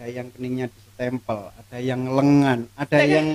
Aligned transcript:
ada 0.00 0.08
yang 0.08 0.32
keningnya 0.32 0.72
ditempel 0.72 1.52
ada 1.52 1.76
yang 1.76 2.08
lengan 2.08 2.64
ada 2.72 2.88
Tapi- 2.88 3.12
yang 3.12 3.28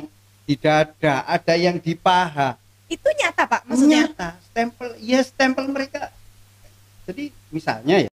di 0.50 0.56
dada 0.58 1.22
ada 1.22 1.54
yang 1.54 1.78
di 1.78 1.94
paha 1.94 2.58
Itu 2.90 3.06
nyata 3.06 3.46
Pak 3.46 3.70
maksudnya? 3.70 4.10
nyata 4.10 4.30
stempel 4.50 4.98
ya 4.98 5.22
stempel 5.22 5.70
mereka 5.70 6.10
jadi 7.06 7.30
misalnya 7.54 7.96
ya 8.02 8.10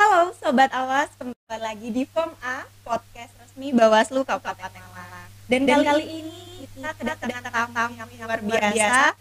Halo 0.00 0.32
Sobat 0.40 0.72
Awas, 0.72 1.12
kembali 1.20 1.60
lagi 1.60 1.88
di 1.92 2.08
Form 2.08 2.32
A, 2.40 2.64
podcast 2.80 3.36
resmi 3.44 3.76
Bawaslu 3.76 4.24
Kabupaten 4.24 4.72
Malang. 4.88 5.28
Dan, 5.52 5.68
kali, 5.68 6.04
ini 6.24 6.64
kita 6.64 6.96
kedatangan 6.96 7.68
tamu 7.76 7.92
yang 7.92 8.08
luar 8.24 8.40
biasa 8.40 9.12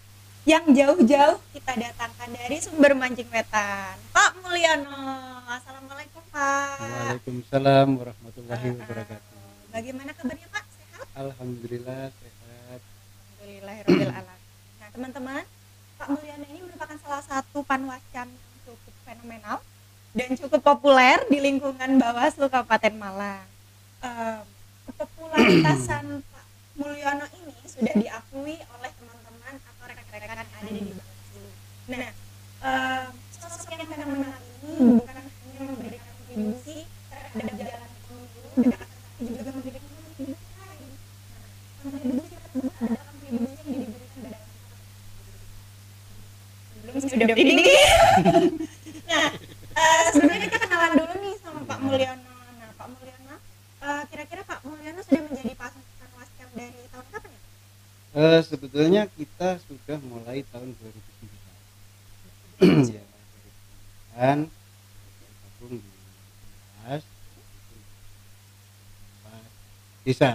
yang 0.42 0.66
jauh-jauh 0.73 1.38
kita 1.54 1.71
datangkan 1.78 2.30
dari 2.34 2.58
sumber 2.58 2.98
mancing 2.98 3.30
wetan. 3.30 3.94
Pak 4.09 4.31
Mulyono, 4.41 5.05
Assalamualaikum 5.45 6.23
Pak. 6.34 6.81
Waalaikumsalam 6.81 7.88
warahmatullahi 8.00 8.67
wabarakatuh 8.81 9.30
Bagaimana 9.72 10.12
kabarnya 10.17 10.48
Pak? 10.50 10.64
Sehat? 10.73 11.05
Alhamdulillah 11.14 12.09
sehat 12.09 12.80
Alhamdulillahirrahmanirrahim. 12.81 14.40
Nah 14.81 14.90
teman-teman, 14.90 15.44
Pak 15.95 16.08
Mulyono 16.09 16.45
ini 16.50 16.59
merupakan 16.66 16.98
salah 17.00 17.23
satu 17.23 17.62
panwascam 17.62 18.28
yang 18.28 18.58
cukup 18.66 18.94
fenomenal 19.05 19.58
dan 20.12 20.30
cukup 20.36 20.59
populer 20.59 21.23
di 21.30 21.39
lingkungan 21.39 21.95
Bawaslu 21.95 22.52
Kabupaten 22.52 22.94
Malang. 22.98 23.48
Em, 24.02 24.44
kepopularitasan 24.89 26.26
Pak 26.26 26.45
Mulyono 26.76 27.30
ini 27.38 27.55
sudah 27.64 27.94
diakui 27.95 28.59
oleh 28.59 28.92
teman-teman 28.98 29.53
atau 29.55 29.84
rekan-rekan 29.88 30.36
yang 30.36 30.52
ada 30.52 30.67
di 30.67 30.92
Bawaslu. 30.92 31.44
Nah, 31.88 32.08
em, 32.59 33.08
sosok 33.31 33.72
yang 33.72 33.88
fenomenal 33.88 34.36
ini 34.68 35.00
bukan 35.00 35.16
hanya 35.16 35.62
memberikan 35.63 36.12
kontribusi 36.12 36.78
terhadap 37.08 37.56
jalan 37.56 37.90
pemilu, 38.03 38.41
dan 38.68 38.84
tapi 38.84 39.22
juga 39.31 39.50
memberikan 39.56 39.84
kontribusi 39.86 40.44
lain. 40.59 40.91
Nah, 40.91 41.88
kontribusi 41.88 42.34
tersebut 42.36 42.73
adalah 42.84 43.03
kontribusi 43.08 43.62
yang 43.63 43.80
diberikan 43.80 44.19
dalam 44.28 44.44
belum 47.22 47.38
sudah 47.38 47.38
ini 47.38 47.66
nah 49.05 49.27
eh, 49.72 50.03
sebenarnya 50.11 50.47
kita 50.47 50.58
kenalan 50.59 50.91
dulu 50.95 51.14
nih 51.19 51.36
sama 51.38 51.61
Pak 51.63 51.80
Mulyono 51.81 52.31
nah 52.58 52.69
Pak 52.75 52.88
Mulyono 52.89 53.36
eh, 53.81 54.02
kira-kira 54.09 54.41
Pak 54.44 54.59
Mulyono 54.63 55.02
sudah 55.02 55.22
menjadi 55.25 55.52
pasukan 55.53 56.09
wascam 56.16 56.50
dari 56.53 56.81
tahun 56.89 57.05
kapan 57.09 57.30
ya 57.30 57.39
Eh, 58.11 58.39
sebetulnya 58.44 59.08
kita 59.08 59.55
sudah 59.63 59.95
mulai 60.03 60.44
tahun 60.52 60.75
2009 62.59 62.91
ya 62.91 63.03
dan 64.11 64.52
gabung 65.41 65.80
di 65.80 65.88
Dinas, 65.88 67.03
Pak 69.23 69.41
desa 70.03 70.31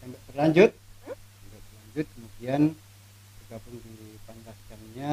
sampai 0.00 0.18
berlanjut 0.26 0.70
sampai 0.72 1.18
berlanjut 1.60 2.06
kemudian 2.16 2.62
bergabung 3.36 3.76
di 3.78 3.92
Pankaskamnya 4.24 5.12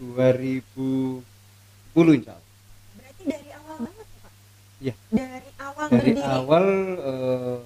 2010 0.00 1.14
insya 2.16 2.34
Allah 2.34 2.50
berarti 2.96 3.22
dari 3.22 3.50
awal 3.52 3.76
banget 3.78 4.06
ya 4.08 4.18
Pak 4.18 4.32
Iya. 4.80 4.94
dari 5.12 5.50
awal 5.60 5.86
dari 5.86 6.00
berdiri 6.00 6.20
awal 6.24 6.66
eh, 6.98 7.60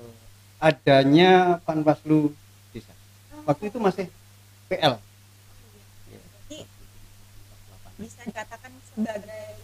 adanya 1.19 1.58
Panwaslu 1.66 2.30
desa 2.70 2.94
waktu 3.42 3.74
itu 3.74 3.78
masih 3.83 4.06
PL 4.70 5.02
bisa 7.98 8.22
dikatakan 8.30 8.70
sebagai 8.86 9.58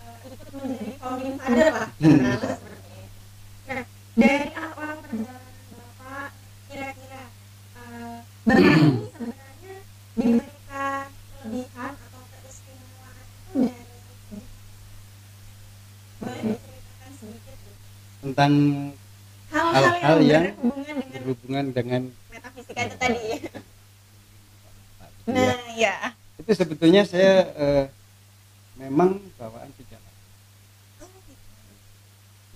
eh, 0.00 0.16
ikut 0.32 0.48
menjadi 0.56 0.96
founding 0.96 1.36
father 1.36 1.68
lah. 1.68 1.88
Nah, 2.00 2.40
seperti 2.40 2.88
itu. 3.04 3.20
nah 3.68 3.84
dari 4.16 4.48
awal 4.56 4.96
perjalanan 5.04 5.64
bapak 5.76 6.32
kira-kira 6.72 7.24
bapak 8.48 8.64
ini 8.64 9.08
sebenarnya 9.12 9.76
diberikan 10.16 11.04
kelebihan 11.12 11.92
atau 12.00 12.22
keistimewaan 12.32 13.24
itu 13.28 13.48
dari 13.68 13.96
boleh 16.24 16.40
diceritakan 16.48 17.10
sedikit 17.20 17.56
Bu? 17.60 17.70
tentang 18.24 18.52
hal-hal 19.54 20.18
yang, 20.18 20.18
yang 20.26 20.44
berhubungan 20.58 20.96
dengan 20.98 21.20
berhubungan 21.22 21.64
dengan 21.70 22.02
metafisika 22.34 22.80
itu 22.90 22.96
tadi. 22.98 23.22
Ya, 25.24 25.30
nah 25.30 25.56
ya 25.78 25.94
itu 26.42 26.50
sebetulnya 26.52 27.06
saya 27.06 27.46
eh, 27.54 27.84
memang 28.76 29.22
bawaan 29.38 29.70
sejak 29.78 30.02
lahir. 30.02 31.06
oh, 31.06 31.08
gitu. 31.30 31.46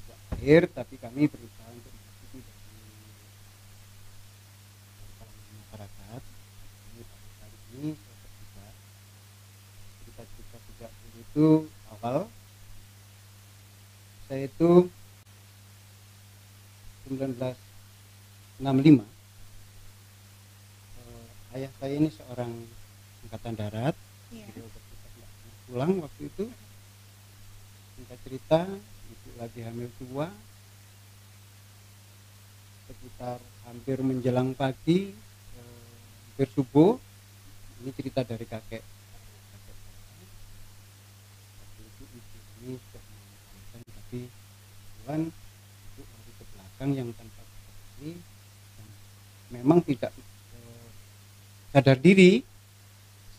sejak 0.02 0.18
lahir 0.34 0.62
tapi 0.74 0.94
kami 0.98 1.30
berusaha 1.30 1.68
untuk 1.70 1.92
mengikuti 1.94 2.38
dari 2.42 2.74
masyarakat. 5.62 6.22
Ini 6.90 7.02
pada 7.06 7.28
kali 7.38 7.56
ini 7.78 7.90
saya 7.94 8.16
terbuka 8.18 8.66
cerita-cerita 10.02 10.58
sejak 10.66 10.90
dulu 10.90 11.18
itu 11.22 11.48
awal. 11.94 12.18
Saya 14.28 14.44
itu 14.44 14.92
1965 17.08 18.60
eh, 18.60 19.08
ayah 21.56 21.72
saya 21.80 21.94
ini 21.96 22.12
seorang 22.12 22.52
angkatan 23.24 23.56
darat. 23.56 23.96
Iya. 24.28 24.44
beliau 24.52 24.68
nggak 24.68 24.84
pernah 24.84 25.28
pulang 25.64 25.92
waktu 26.04 26.22
itu. 26.28 26.44
Singkat 27.96 28.18
cerita 28.28 28.60
ibu 29.08 29.28
lagi 29.40 29.60
hamil 29.64 29.88
tua. 29.96 30.28
Sekitar 32.88 33.40
hampir 33.64 34.00
menjelang 34.04 34.52
pagi 34.52 35.16
eh, 35.56 35.96
hampir 36.28 36.48
subuh. 36.52 37.00
Ini 37.80 37.90
cerita 37.96 38.20
dari 38.20 38.44
kakek. 38.44 38.84
Kakek 41.56 41.84
itu 41.88 42.04
ibu 42.04 42.36
ini 42.68 42.76
sudah 42.76 43.02
tapi 44.08 44.24
Tuhan 45.04 45.20
belakang 46.78 46.94
yang 46.94 47.10
tanpa 47.10 47.42
dan 47.98 48.14
memang 49.50 49.82
tidak 49.82 50.14
eh, 50.54 50.86
sadar 51.74 51.98
diri 51.98 52.46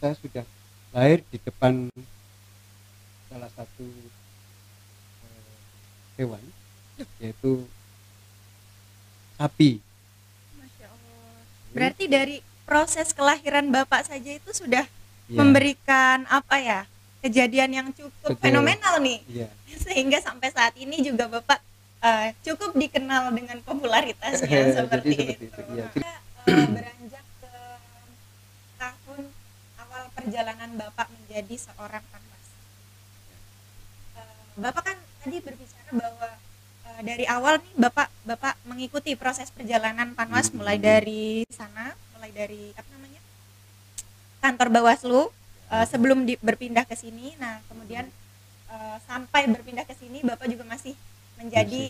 saya 0.04 0.12
sudah 0.20 0.44
lahir 0.92 1.24
di 1.32 1.40
depan 1.40 1.88
salah 3.32 3.48
satu 3.56 3.88
eh, 5.24 5.56
hewan 6.20 6.44
yaitu 7.24 7.64
sapi 9.40 9.80
Masya 10.60 10.92
Allah. 10.92 11.32
Berarti 11.72 12.06
dari 12.12 12.44
proses 12.68 13.16
kelahiran 13.16 13.72
Bapak 13.72 14.04
saja 14.04 14.36
itu 14.36 14.52
sudah 14.52 14.84
Ya, 15.30 15.46
memberikan 15.46 16.26
apa 16.26 16.58
ya 16.58 16.90
kejadian 17.22 17.70
yang 17.70 17.88
cukup 17.94 18.34
Betul. 18.34 18.42
fenomenal 18.42 18.98
nih 18.98 19.22
iya. 19.30 19.46
sehingga 19.86 20.18
sampai 20.26 20.50
saat 20.50 20.74
ini 20.74 21.06
juga 21.06 21.30
Bapak 21.30 21.62
eh, 22.02 22.28
cukup 22.42 22.72
dikenal 22.74 23.30
dengan 23.30 23.60
popularitasnya 23.60 24.48
Jadi 24.48 24.72
seperti, 24.74 25.12
seperti 25.12 25.36
itu. 25.36 25.46
itu. 25.46 25.62
Kita, 25.94 26.12
eh, 26.46 26.68
beranjak 26.70 27.26
ke 27.38 27.52
tahun 28.78 29.22
awal 29.78 30.04
perjalanan 30.14 30.70
Bapak 30.76 31.08
menjadi 31.10 31.56
seorang 31.58 32.04
panwas. 32.06 32.46
Eh, 34.16 34.44
Bapak 34.58 34.84
kan 34.86 34.98
tadi 35.20 35.38
berbicara 35.40 35.92
bahwa 35.92 36.30
eh, 36.86 37.02
dari 37.02 37.26
awal 37.26 37.60
nih 37.60 37.74
Bapak 37.78 38.08
Bapak 38.24 38.54
mengikuti 38.64 39.14
proses 39.14 39.50
perjalanan 39.50 40.14
panwas 40.14 40.48
Hmm. 40.48 40.58
mulai 40.58 40.78
dari 40.78 41.44
sana, 41.50 41.92
mulai 42.14 42.32
dari 42.32 42.72
apa 42.74 42.88
namanya? 42.90 43.22
kantor 44.40 44.68
Bawaslu 44.70 45.22
eh, 45.70 45.86
sebelum 45.86 46.24
di- 46.24 46.40
berpindah 46.40 46.82
ke 46.84 46.96
sini. 46.96 47.36
Nah, 47.36 47.60
kemudian 47.68 48.08
eh, 48.70 48.98
sampai 49.04 49.46
berpindah 49.48 49.84
ke 49.84 49.94
sini 49.94 50.22
Bapak 50.22 50.48
juga 50.48 50.64
masih 50.64 50.96
menjadi 51.40 51.82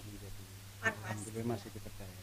panwas. 0.80 0.94
alhamdulillah 0.94 1.48
masih 1.50 1.70
dipercaya 1.74 2.18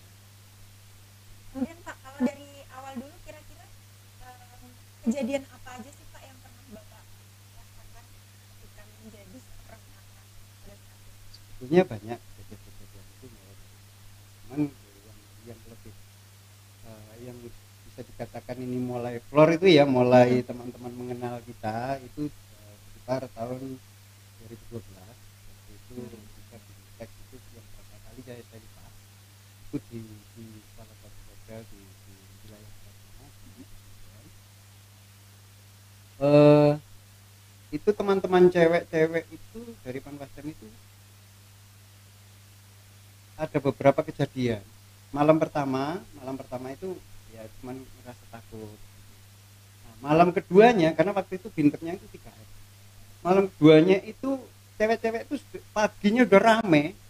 Kemudian 1.51 1.79
Pak, 1.83 1.97
kalau 2.05 2.21
dari 2.21 2.49
awal 2.69 2.93
dulu 3.01 3.17
kira-kira 3.25 3.65
em, 3.65 4.65
kejadian 5.05 5.43
apa 5.49 5.69
aja 5.81 5.89
sih 5.89 6.07
Pak 6.13 6.23
yang 6.23 6.37
pernah 6.39 6.63
Bapak 6.71 7.03
rasakan 7.57 8.05
ketika 8.61 8.83
menjadi 9.01 9.37
seorang 9.41 9.81
itu? 9.81 10.01
sebetulnya 11.33 11.83
banyak 11.89 12.19
kejadian-kejadian 12.21 13.07
itu 13.09 13.27
cuman 14.45 14.61
yang 14.69 15.19
yang 15.49 15.61
lebih 15.65 15.95
eh, 16.85 17.15
yang 17.25 17.37
bisa 17.89 18.01
dikatakan 18.05 18.57
ini 18.61 18.77
mulai 18.77 19.17
floor 19.33 19.57
itu 19.57 19.67
ya 19.73 19.89
mulai 19.89 20.45
teman-teman 20.45 20.93
mengenal 20.93 21.41
kita 21.49 21.97
itu 22.05 22.29
eh, 22.29 22.75
sekitar 22.93 23.33
tahun 23.33 23.81
2012 24.45 24.77
waktu 24.77 25.73
itu 25.73 25.95
kita 26.05 26.26
saya 28.27 28.43
tadi 28.51 28.67
Pak. 28.75 28.91
Itu 29.71 29.77
di, 29.87 30.03
di 30.35 30.47
salah 30.75 30.97
satu 30.99 31.21
hotel 31.31 31.61
di, 31.71 31.79
di 31.79 32.15
wilayah 32.43 32.73
Natuna 32.83 33.27
eh 36.17 36.73
itu 37.71 37.89
teman-teman 37.95 38.51
cewek-cewek 38.51 39.25
itu 39.31 39.61
dari 39.87 39.99
Panwascam 40.03 40.47
itu 40.51 40.67
ada 43.37 43.59
beberapa 43.63 44.01
kejadian. 44.03 44.65
Malam 45.15 45.39
pertama 45.39 46.03
malam 46.19 46.35
pertama 46.35 46.75
itu 46.75 46.99
ya 47.31 47.47
cuman 47.63 47.79
merasa 48.03 48.25
takut. 48.35 48.79
Nah, 49.87 49.95
malam 50.03 50.35
keduanya 50.35 50.91
karena 50.99 51.15
waktu 51.15 51.39
itu 51.39 51.47
bintangnya 51.55 51.95
itu 51.95 52.07
tiga 52.11 52.35
hari 52.35 52.47
malam 53.27 53.51
keduanya 53.55 53.99
itu 54.07 54.39
cewek-cewek 54.79 55.27
itu 55.27 55.37
paginya 55.75 56.23
udah 56.23 56.41
rame 56.43 57.06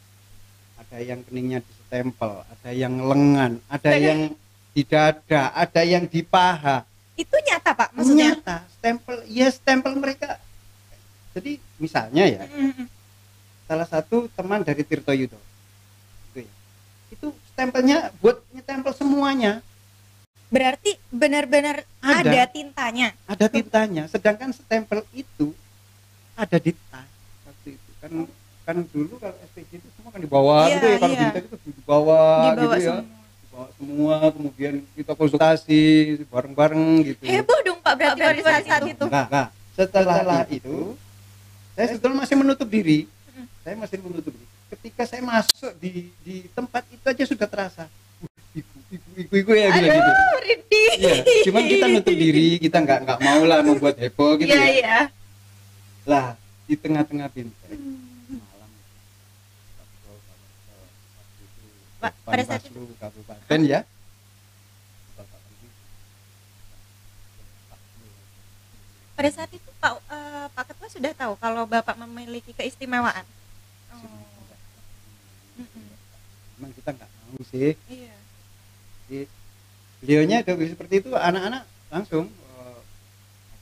ada 0.86 0.98
yang 1.02 1.20
keningnya 1.22 1.60
ditempel 1.60 2.42
ada 2.42 2.70
yang 2.70 2.94
lengan 3.00 3.58
ada 3.66 3.92
yang 3.92 4.20
di 4.70 4.82
dada 4.82 5.50
ada 5.52 5.82
yang 5.82 6.04
di 6.04 6.22
paha 6.22 6.84
Itu 7.16 7.32
nyata 7.32 7.72
Pak 7.72 7.88
maksudnya? 7.96 8.36
nyata 8.36 8.56
stempel 8.70 9.24
ya 9.26 9.48
stempel 9.48 9.92
mereka 9.96 10.36
jadi 11.32 11.56
misalnya 11.76 12.24
ya 12.24 12.42
Mm-mm. 12.46 12.86
salah 13.64 13.84
satu 13.84 14.28
teman 14.30 14.60
dari 14.60 14.80
Tirto 14.80 15.10
Yudo 15.10 15.40
itu 16.30 16.44
ya 16.44 16.52
itu 17.10 17.26
stempelnya 17.50 18.12
buat 18.20 18.40
nyetempel 18.52 18.92
semuanya 18.92 19.60
Berarti 20.46 20.94
benar-benar 21.10 21.82
Ada. 21.98 22.22
ada. 22.22 22.42
tintanya. 22.46 23.10
ada 23.26 23.46
tintanya 23.50 24.06
sedangkan 24.06 24.54
stempel 24.54 25.02
itu 25.10 25.50
ada 26.38 26.54
di 26.56 26.70
tas 26.86 27.10
waktu 27.42 27.74
itu 27.74 27.90
kan 27.98 28.12
kan 28.66 28.76
dulu 28.82 29.14
kalau 29.16 29.36
SPG 29.46 29.70
itu 29.78 29.88
semua 29.94 30.10
kan 30.10 30.18
di 30.18 30.26
bawah 30.26 30.62
Iya, 30.66 30.74
gitu 30.74 30.86
ya 30.86 30.96
kalau 30.98 31.14
iya. 31.14 31.20
bintek 31.22 31.42
itu 31.46 31.56
di 31.64 31.82
bawah, 31.82 32.38
Dibawa 32.42 32.50
gitu 32.58 32.74
ya 32.74 32.82
semua. 32.82 33.04
dibawa 33.38 33.66
semua 33.72 34.16
kemudian 34.28 34.74
kita 34.92 35.12
konsultasi 35.14 35.82
bareng-bareng 36.26 36.82
gitu 37.06 37.22
Heboh 37.22 37.58
dong 37.62 37.78
Pak 37.78 37.94
berarti 37.94 38.40
pada 38.42 38.58
saat, 38.58 38.64
saat 38.66 38.82
itu. 38.84 39.04
Nah, 39.06 39.26
nah, 39.30 39.46
setelah 39.72 40.42
itu 40.50 40.76
saya 41.72 41.86
sebetulnya 41.88 42.18
masih 42.18 42.36
menutup 42.36 42.66
diri. 42.66 42.98
Mm. 43.30 43.46
Saya 43.60 43.74
masih 43.76 43.98
menutup 44.00 44.32
diri. 44.32 44.46
Ketika 44.66 45.02
saya 45.04 45.22
masuk 45.22 45.72
di 45.78 46.10
di 46.20 46.50
tempat 46.50 46.82
itu 46.88 47.04
aja 47.04 47.22
sudah 47.24 47.46
terasa. 47.46 47.84
"Wih, 48.18 48.32
Ibu, 48.56 48.76
ibu, 48.90 49.08
ibu, 49.20 49.34
ibu 49.36 49.50
ya 49.52 49.68
bilang 49.70 49.94
gitu. 49.94 50.12
Iya, 50.96 51.12
cuman 51.44 51.62
kita 51.62 51.86
nutup 51.86 52.16
diri, 52.16 52.56
kita 52.56 52.80
nggak 52.80 52.98
nggak 53.04 53.20
mau 53.20 53.42
lah 53.44 53.60
membuat 53.60 53.94
heboh 53.96 54.34
gitu 54.34 54.48
Iya, 54.48 54.58
ya. 54.58 54.66
iya. 54.72 54.96
Lah, 56.04 56.26
di 56.64 56.74
tengah-tengah 56.74 57.28
bintek 57.28 57.76
Hmm. 58.26 58.40
malam 58.42 58.70
waktu 61.14 61.42
itu 61.44 61.64
Pak, 62.06 62.14
pada 62.22 62.42
saat 62.46 62.62
Baslu 62.62 62.86
kabupaten 63.02 63.60
ya. 63.66 63.80
Pada 69.16 69.30
saat 69.32 69.50
itu 69.50 69.70
Pak 69.80 69.92
eh, 70.12 70.46
Pak 70.52 70.64
Ketua 70.70 70.88
sudah 70.92 71.12
tahu 71.16 71.32
kalau 71.40 71.64
Bapak 71.64 71.96
memiliki 71.98 72.52
keistimewaan. 72.52 73.24
Oh. 73.90 74.22
Memang 76.60 76.72
kita 76.76 76.94
nggak 76.94 77.10
mau 77.10 77.42
sih. 77.48 77.74
Iya. 77.88 78.14
Jadi 79.06 79.20
beliaunya 80.04 80.44
ada 80.44 80.52
seperti 80.54 80.94
itu 81.02 81.10
anak-anak 81.16 81.64
langsung 81.90 82.28
eh, 82.28 82.78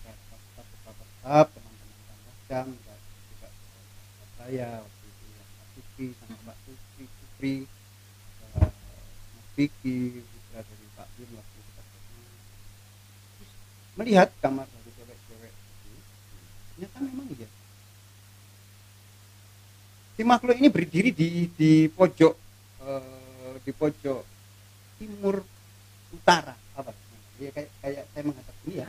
ada 0.05 0.13
tetap 0.19 1.47
teman-teman 1.55 1.99
Panwascam 2.05 2.67
juga 2.75 2.95
juga 3.31 3.49
saya 4.37 4.69
waktu 4.83 5.07
itu 5.09 5.25
Pak 5.39 5.67
Supri 5.73 6.07
sama 6.19 6.37
Pak 6.43 6.57
Supri 6.67 7.05
Supri 7.07 7.55
Vicky 9.55 9.97
putra 10.21 10.61
dari 10.61 10.87
Pak 10.93 11.07
Bin 11.15 11.29
waktu 11.33 11.55
itu 11.55 11.71
Supri. 11.71 12.21
Terus 13.35 13.51
melihat 13.95 14.29
kamar 14.39 14.67
dari 14.67 14.91
cewek-cewek 14.93 15.53
itu 15.53 15.91
ternyata 16.75 16.97
memang 17.01 17.27
iya. 17.31 17.49
Si 20.15 20.23
makhluk 20.23 20.55
ini 20.55 20.69
berdiri 20.69 21.11
di 21.11 21.29
di 21.51 21.71
pojok 21.89 22.35
eh, 22.81 23.55
di 23.61 23.73
pojok 23.73 24.23
timur 24.97 25.43
utara 26.11 26.55
apa? 26.73 26.91
Ya 27.37 27.51
kayak 27.51 27.71
kayak 27.81 28.05
saya 28.11 28.23
menghadap 28.25 28.55
ini 28.63 28.75
ya 28.79 28.87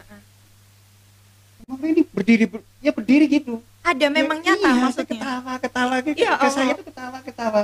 makhluk 1.66 1.90
ini 1.90 2.04
berdiri 2.06 2.46
ber- 2.46 2.68
ya 2.78 2.92
berdiri 2.92 3.26
gitu. 3.26 3.58
Ada 3.82 4.08
memang 4.10 4.38
Ya, 4.42 4.54
nyata 4.54 4.66
iya, 4.68 4.82
maksudnya. 4.82 5.18
ketawa 5.18 5.54
ketawa 5.58 5.96
gitu. 6.02 6.18
Ya 6.20 6.34
ke 6.38 6.50
saya 6.50 6.74
tuh 6.74 6.86
ketawa 6.86 7.18
ketawa 7.22 7.62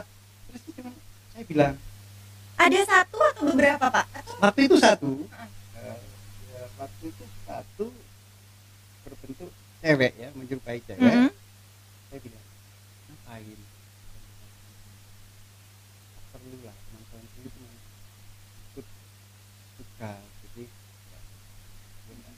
terus 0.49 0.61
itu 0.61 0.71
cuman 0.77 0.93
saya 1.31 1.43
bilang 1.45 1.73
Ada 2.61 2.79
satu 2.85 3.17
atau 3.17 3.43
beberapa 3.49 3.85
Pak? 3.89 4.05
Atau 4.13 4.33
waktu 4.37 4.59
itu 4.69 4.75
satu 4.77 5.09
eh, 5.25 5.97
ya, 6.53 6.63
waktu 6.77 7.03
itu 7.09 7.23
satu 7.41 7.85
berbentuk 9.01 9.49
cewek 9.81 10.13
ya 10.13 10.29
menyerupai 10.37 10.77
cewek 10.85 11.01
Mm-mm. 11.01 11.29
saya 12.09 12.19
bilang 12.21 12.45
ngapain 13.09 13.59
perlu 16.29 16.57
lah 16.61 16.75
teman-teman 16.85 17.23
cuma 17.33 17.69
ikut 18.69 18.85
suka 19.81 20.11
jadi 20.21 20.63
ya, 21.09 21.19
enggak. 22.13 22.35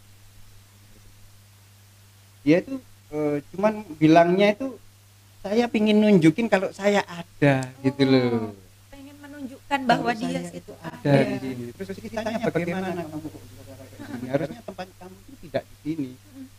dia 2.48 2.58
itu 2.64 2.76
eh, 3.12 3.38
cuman 3.52 3.74
bilangnya 4.00 4.48
itu 4.56 4.68
saya 5.44 5.68
pingin 5.68 6.00
nunjukin 6.00 6.48
kalau 6.48 6.72
saya 6.72 7.04
ada 7.04 7.68
gitu 7.84 8.04
loh 8.08 8.56
pengen 8.56 8.63
menunjukkan 9.74 9.82
bahwa 9.90 10.12
Kalau 10.14 10.30
dia 10.30 10.42
situ 10.46 10.74
ada 10.86 11.14
di 11.26 11.38
sini. 11.42 11.66
Terus 11.74 11.98
kita 11.98 12.20
tanya 12.22 12.40
bagaimana 12.46 12.88
kamu 13.10 13.26
kok 13.26 13.42
bisa 13.44 13.62
harusnya 14.30 14.62
tempat 14.62 14.88
kamu 15.02 15.16
itu 15.18 15.34
tidak 15.50 15.64
di 15.66 15.76
sini. 15.82 16.10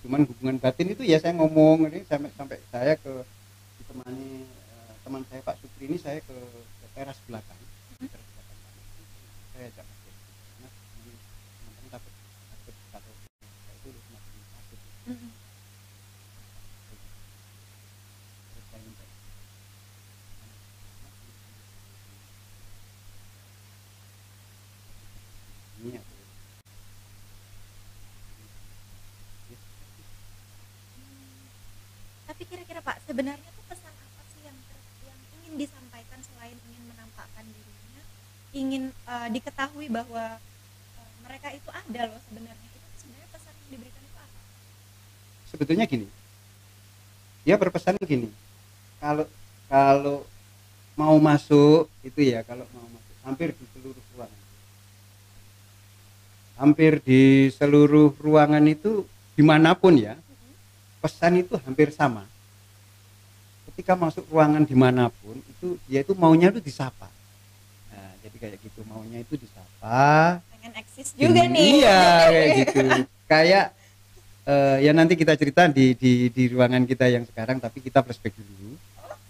Cuman 0.03 0.21
hubungan 0.27 0.57
batin 0.59 0.89
itu 0.93 1.03
ya 1.07 1.19
saya 1.23 1.33
ngomong 1.39 1.87
ini 1.89 2.03
sampai 2.05 2.31
sampai 2.35 2.59
saya 2.69 2.93
ke 2.99 3.13
ditemani 3.79 4.31
eh, 4.45 4.93
teman 5.07 5.23
saya 5.31 5.41
Pak 5.47 5.57
Supri 5.63 5.85
ini 5.89 5.97
saya 5.97 6.19
ke, 6.21 6.35
ke 6.35 6.87
teras 6.93 7.19
belakang 7.25 7.59
Di 8.03 8.07
teras 8.11 8.27
belakang 8.35 8.59
sana. 8.59 8.81
saya 9.55 9.65
ajak 9.71 9.85
Mas 9.87 9.99
Devi. 10.03 10.21
Mas, 10.61 10.75
ini 10.99 11.13
teman-teman 11.15 11.89
takut 11.95 12.13
takut 12.51 12.75
kalau 12.93 13.13
saya 13.15 13.75
itu 13.79 13.89
semakin 13.95 14.43
takut 14.53 14.81
Mm-mm. 15.09 15.31
terus 18.45 18.65
saya 18.69 18.81
minta 18.83 19.05
ini 25.81 25.99
aku 25.99 26.15
Tapi 32.35 32.43
kira-kira 32.51 32.83
Pak, 32.83 32.99
sebenarnya 33.07 33.47
tuh 33.55 33.65
pesan 33.71 33.95
apa 33.95 34.23
sih 34.35 34.43
yang 34.43 34.59
yang 35.07 35.19
ingin 35.39 35.55
disampaikan 35.55 36.19
selain 36.27 36.59
ingin 36.67 36.83
menampakkan 36.91 37.47
dirinya, 37.47 38.03
ingin 38.51 38.83
eh, 38.91 39.29
diketahui 39.31 39.87
bahwa 39.87 40.43
eh, 40.99 41.11
mereka 41.23 41.55
itu 41.55 41.71
ada 41.71 42.11
loh 42.11 42.21
sebenarnya. 42.27 42.69
Itu 42.75 42.89
sebenarnya 43.07 43.29
pesan 43.31 43.55
yang 43.55 43.71
diberikan 43.79 44.03
itu 44.03 44.19
apa? 44.19 44.41
sebetulnya 45.55 45.87
gini 45.87 46.11
dia 47.47 47.55
berpesan 47.55 47.95
gini 48.03 48.27
kalau 48.99 49.31
kalau 49.71 50.27
mau 50.99 51.15
masuk 51.23 51.87
itu 52.03 52.27
ya 52.27 52.43
kalau 52.43 52.67
mau 52.75 52.83
masuk 52.91 53.15
hampir 53.23 53.55
di 53.55 53.65
seluruh 53.71 54.03
ruangan 54.19 54.43
hampir 56.59 56.93
di 57.07 57.23
seluruh 57.55 58.11
ruangan 58.19 58.65
itu 58.67 59.07
di 59.39 59.43
mana 59.47 59.79
pun 59.79 59.95
ya 59.95 60.19
pesan 61.05 61.45
itu 61.45 61.53
hampir 61.61 61.93
sama 61.93 62.25
ketika 63.69 63.93
masuk 63.93 64.25
ruangan 64.33 64.65
di 64.65 64.73
mana 64.73 65.13
pun 65.21 65.37
itu 65.37 65.77
dia 65.85 66.01
itu 66.01 66.17
maunya 66.17 66.49
itu 66.49 66.65
disapa 66.65 67.13
nah 67.93 68.09
jadi 68.25 68.37
kayak 68.41 68.57
gitu 68.65 68.81
maunya 68.89 69.21
itu 69.21 69.37
disapa 69.37 70.41
Pengen 70.49 70.81
eksis 70.81 71.13
juga 71.13 71.45
Gini, 71.45 71.53
nih. 71.53 71.69
Iya 71.85 72.01
kayak 72.25 72.49
gitu. 72.65 72.81
Kayak 73.29 73.65
eh, 74.49 74.77
ya 74.81 74.93
nanti 74.97 75.13
kita 75.13 75.37
cerita 75.37 75.69
di, 75.69 75.93
di 75.93 76.33
di 76.33 76.49
ruangan 76.49 76.89
kita 76.89 77.05
yang 77.05 77.29
sekarang 77.29 77.61
tapi 77.61 77.85
kita 77.85 78.01
flashback 78.01 78.33
dulu. 78.33 78.73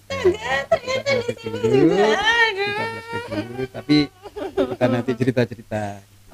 Astaga, 0.07 0.54
ternyata 0.71 1.11
di 1.11 1.35
sini 1.35 1.59
dulu. 1.59 1.75
juga. 1.90 2.07
Kita 2.07 2.23
Aduh. 2.54 2.87
flashback 2.87 3.25
dulu 3.50 3.64
tapi 3.66 3.97
kita 4.71 4.87
nanti 4.87 5.11
cerita-cerita. 5.19 5.83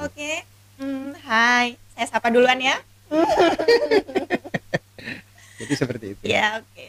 Oke. 0.05 0.45
Hmm, 0.77 1.17
hai, 1.25 1.81
saya 1.97 2.07
sapa 2.13 2.29
duluan 2.29 2.61
ya. 2.61 2.77
Jadi 5.61 5.73
seperti 5.77 6.07
itu. 6.13 6.23
Ya, 6.25 6.59
oke. 6.59 6.87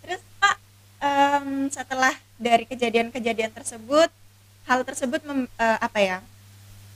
Terus 0.00 0.20
Pak, 0.36 0.56
em, 0.98 1.46
setelah 1.68 2.14
dari 2.36 2.64
kejadian-kejadian 2.64 3.52
tersebut, 3.52 4.08
hal 4.64 4.80
tersebut 4.82 5.20
mem- 5.22 5.50
eh, 5.54 5.78
apa 5.78 6.00
ya? 6.00 6.18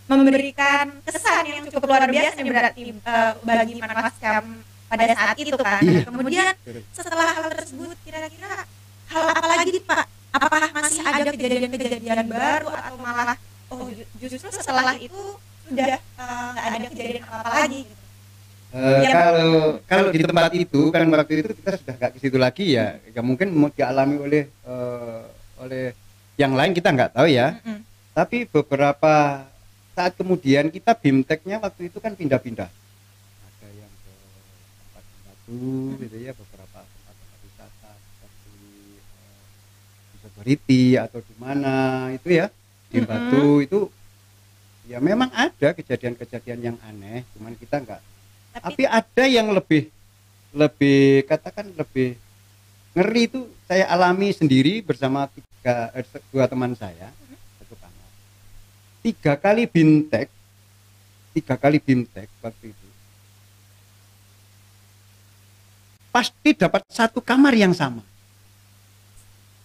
memberikan 0.09 0.89
kesan 1.05 1.45
yang 1.45 1.65
cukup 1.69 1.85
luar 1.85 2.09
biasa 2.09 2.41
nih 2.41 2.49
berarti 2.49 2.83
eh, 2.97 3.33
bagi 3.45 3.75
Panwascam 3.77 4.45
pada 4.89 5.05
saat 5.13 5.37
itu 5.37 5.53
kan. 5.53 5.85
Iya. 5.85 6.01
Kemudian 6.09 6.49
setelah 6.97 7.29
hal 7.37 7.47
tersebut 7.53 7.93
kira-kira 8.03 8.65
hal 9.13 9.25
apa 9.29 9.47
lagi 9.47 9.69
nih 9.69 9.85
Pak? 9.85 10.05
Apakah 10.33 10.71
masih 10.73 11.05
ada 11.05 11.29
kejadian-kejadian 11.29 12.25
baru 12.25 12.69
atau 12.73 12.97
malah 12.97 13.37
oh 13.69 13.85
ju- 13.93 14.09
justru 14.17 14.49
setelah 14.49 14.97
itu 14.97 15.37
sudah 15.69 16.01
eh, 16.01 16.49
nggak 16.57 16.65
ada 16.73 16.87
kejadian 16.89 17.23
apa-apa 17.29 17.51
lagi 17.53 17.81
Eh, 18.69 19.01
Yang- 19.01 19.15
kalau 19.17 19.53
kalau 19.89 20.09
di 20.13 20.21
tempat 20.21 20.53
itu 20.53 20.93
kan 20.93 21.09
waktu 21.09 21.41
itu 21.41 21.57
kita 21.57 21.81
sudah 21.81 21.95
nggak 21.97 22.11
ke 22.13 22.19
situ 22.21 22.37
lagi 22.37 22.77
ya, 22.77 23.01
nggak 23.01 23.25
mungkin 23.25 23.49
mau 23.57 23.73
dialami 23.73 24.21
oleh 24.21 24.45
eh, 24.45 25.23
oleh 25.65 25.85
yang 26.37 26.53
lain 26.53 26.77
kita 26.77 26.93
nggak 26.93 27.17
tahu 27.17 27.33
ya. 27.33 27.57
Mm-mm. 27.65 27.81
Tapi 28.13 28.45
beberapa 28.45 29.49
saat 29.97 30.13
kemudian 30.21 30.69
kita 30.69 30.93
bimteknya 30.93 31.65
waktu 31.65 31.89
itu 31.89 31.97
kan 31.97 32.13
pindah-pindah. 32.13 32.69
Ada 32.69 33.69
yang 33.73 33.89
ke 33.89 34.13
tempat 34.85 35.05
batu 35.25 35.65
gitu 36.05 36.17
ya, 36.21 36.33
beberapa 36.37 36.79
tempat-tempat 36.85 37.39
wisata 37.49 37.91
seperti 40.21 40.53
eh, 40.53 40.61
di 40.69 40.79
atau 41.01 41.21
di 41.25 41.35
mana 41.41 41.75
itu 42.13 42.29
ya 42.37 42.53
di. 42.93 43.01
Batu 43.01 43.65
itu 43.65 43.89
ya 44.93 45.01
memang 45.01 45.33
ada 45.33 45.73
kejadian-kejadian 45.73 46.61
yang 46.61 46.77
aneh, 46.85 47.25
cuman 47.33 47.57
kita 47.57 47.81
nggak 47.81 48.01
Tapi, 48.59 48.75
tapi 48.75 48.85
ada 48.85 49.25
yang 49.25 49.49
lebih 49.55 49.91
lebih 50.53 51.29
katakan 51.29 51.71
lebih 51.77 52.17
ngeri 52.97 53.23
itu 53.31 53.47
saya 53.69 53.85
alami 53.93 54.33
sendiri 54.33 54.81
bersama 54.81 55.29
tiga 55.31 55.93
eh, 55.95 56.05
dua 56.33 56.49
teman 56.49 56.73
saya 56.75 57.13
satu 57.63 57.75
kamar. 57.79 58.09
Tiga 59.05 59.33
kali 59.39 59.65
bintek 59.69 60.29
tiga 61.37 61.55
kali 61.55 61.79
bintek 61.79 62.27
waktu 62.43 62.75
itu. 62.75 62.87
Pasti 66.11 66.51
dapat 66.57 66.83
satu 66.91 67.23
kamar 67.23 67.55
yang 67.55 67.77
sama. 67.77 68.03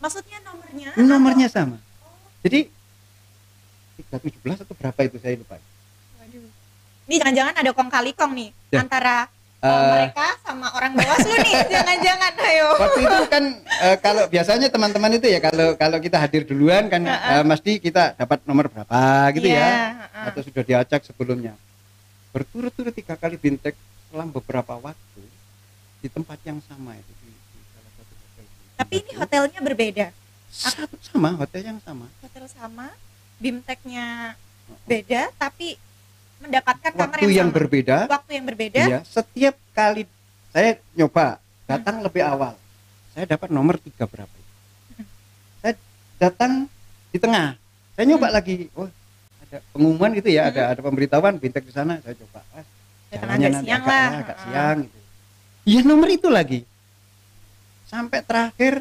Maksudnya 0.03 0.37
nomornya 0.43 0.89
nomornya 0.99 1.47
sama. 1.49 1.79
Jadi 2.43 2.67
317 4.11 4.67
atau 4.67 4.75
berapa 4.75 4.99
itu 5.07 5.17
saya 5.17 5.39
lupa. 5.39 5.55
Ini 7.13 7.21
jangan-jangan 7.21 7.53
ada 7.55 7.71
kong 7.71 7.89
kali 7.91 8.11
kong 8.11 8.31
nih 8.33 8.49
Ya. 8.67 8.81
antara 8.81 9.29
uh, 9.61 9.69
mereka 9.93 10.33
sama 10.41 10.65
orang 10.73 10.97
Bawaslu 10.97 11.29
nih. 11.37 11.53
Jangan-jangan 11.77 12.31
ayo. 12.41 12.67
waktu 12.75 12.99
itu 12.99 13.17
kan 13.29 13.43
eh, 13.83 13.97
kalau 13.99 14.23
biasanya 14.25 14.67
teman-teman 14.67 15.13
itu 15.13 15.27
ya 15.27 15.37
kalau 15.39 15.77
kalau 15.77 16.01
kita 16.01 16.17
hadir 16.17 16.41
duluan 16.41 16.89
kan 16.89 17.05
Heeh. 17.05 17.37
eh, 17.37 17.45
mesti 17.45 17.77
kita 17.77 18.17
dapat 18.17 18.41
nomor 18.43 18.65
berapa 18.65 18.97
gitu 19.31 19.45
Iya, 19.45 19.61
ya 19.61 19.69
heeh. 20.01 20.25
atau 20.25 20.41
sudah 20.41 20.63
diacak 20.63 21.05
sebelumnya 21.05 21.53
berturut-turut 22.33 22.89
tiga 22.91 23.13
kali 23.13 23.37
bintek 23.37 23.77
selang 24.09 24.33
beberapa 24.33 24.73
waktu 24.75 25.21
di 25.99 26.09
tempat 26.09 26.41
yang 26.41 26.57
sama 26.59 26.97
itu 26.97 27.13
di, 27.15 27.29
di 27.29 27.61
salah 27.69 27.91
satu 27.93 28.09
hotel 28.17 28.45
Tapi 28.73 28.93
ini 28.97 29.11
hotelnya 29.13 29.59
berbeda. 29.61 30.07
satu 30.49 30.97
sama 30.97 31.29
hotel 31.35 31.61
yang 31.63 31.77
sama 31.79 32.09
Hotel 32.19 32.45
sama, 32.47 32.89
bimteknya 33.37 34.33
beda 34.83 35.29
tapi 35.35 35.77
mendapatkan 36.43 36.91
kamar 36.91 37.15
waktu 37.15 37.27
yang 37.29 37.49
sama. 37.49 37.57
berbeda. 37.57 37.97
Waktu 38.05 38.31
yang 38.35 38.45
berbeda. 38.45 38.81
iya 38.83 38.99
setiap 39.03 39.55
kali 39.71 40.03
saya 40.49 40.77
nyoba 40.93 41.39
datang 41.63 41.99
lebih 41.99 42.21
awal. 42.21 42.53
Saya 43.11 43.25
dapat 43.29 43.49
nomor 43.49 43.77
tiga 43.77 44.03
berapa 44.03 44.29
itu. 44.29 44.51
saya 45.59 45.73
datang 46.19 46.67
di 47.09 47.17
tengah. 47.17 47.55
Saya 47.93 48.05
nyoba 48.05 48.27
Hmm. 48.27 48.35
lagi. 48.35 48.55
Oh 48.73 48.89
ada 49.43 49.57
pengumuman 49.69 50.09
gitu 50.13 50.29
ya 50.29 50.49
ada 50.49 50.61
ada 50.69 50.81
pemberitahuan 50.81 51.37
bintek 51.37 51.63
di 51.63 51.71
sana 51.71 52.01
saya 52.01 52.17
coba. 52.17 52.41
Ah, 52.51 52.65
jalannya 53.09 53.37
agak 53.39 53.53
nanti 53.53 53.67
siang 53.69 53.81
agak, 53.81 53.89
lah. 53.93 54.09
ya, 54.09 54.19
agak 54.19 54.37
siang 54.41 54.77
gitu. 54.83 54.99
Iya 55.63 55.81
nomor 55.83 56.09
itu 56.09 56.27
lagi. 56.27 56.59
Sampai 57.85 58.19
terakhir 58.19 58.73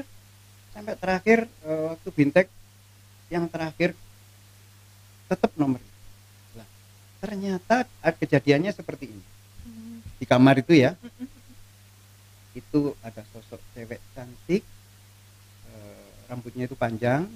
sampai 0.73 0.95
terakhir 0.97 1.39
eh, 1.63 1.83
waktu 1.93 2.09
bintek 2.11 2.47
yang 3.29 3.45
terakhir 3.47 3.93
tetap 5.25 5.53
nomor 5.55 5.81
ternyata 7.23 7.87
ah, 8.03 8.11
kejadiannya 8.11 8.75
seperti 8.75 9.07
ini 9.09 9.25
Hmm. 9.63 10.03
di 10.19 10.27
kamar 10.27 10.59
itu 10.59 10.75
ya 10.75 10.99
itu 12.53 12.81
ada 12.99 13.23
sosok 13.31 13.63
cewek 13.73 14.03
cantik 14.11 14.67
eh, 15.71 16.07
rambutnya 16.27 16.67
itu 16.67 16.75
panjang 16.75 17.31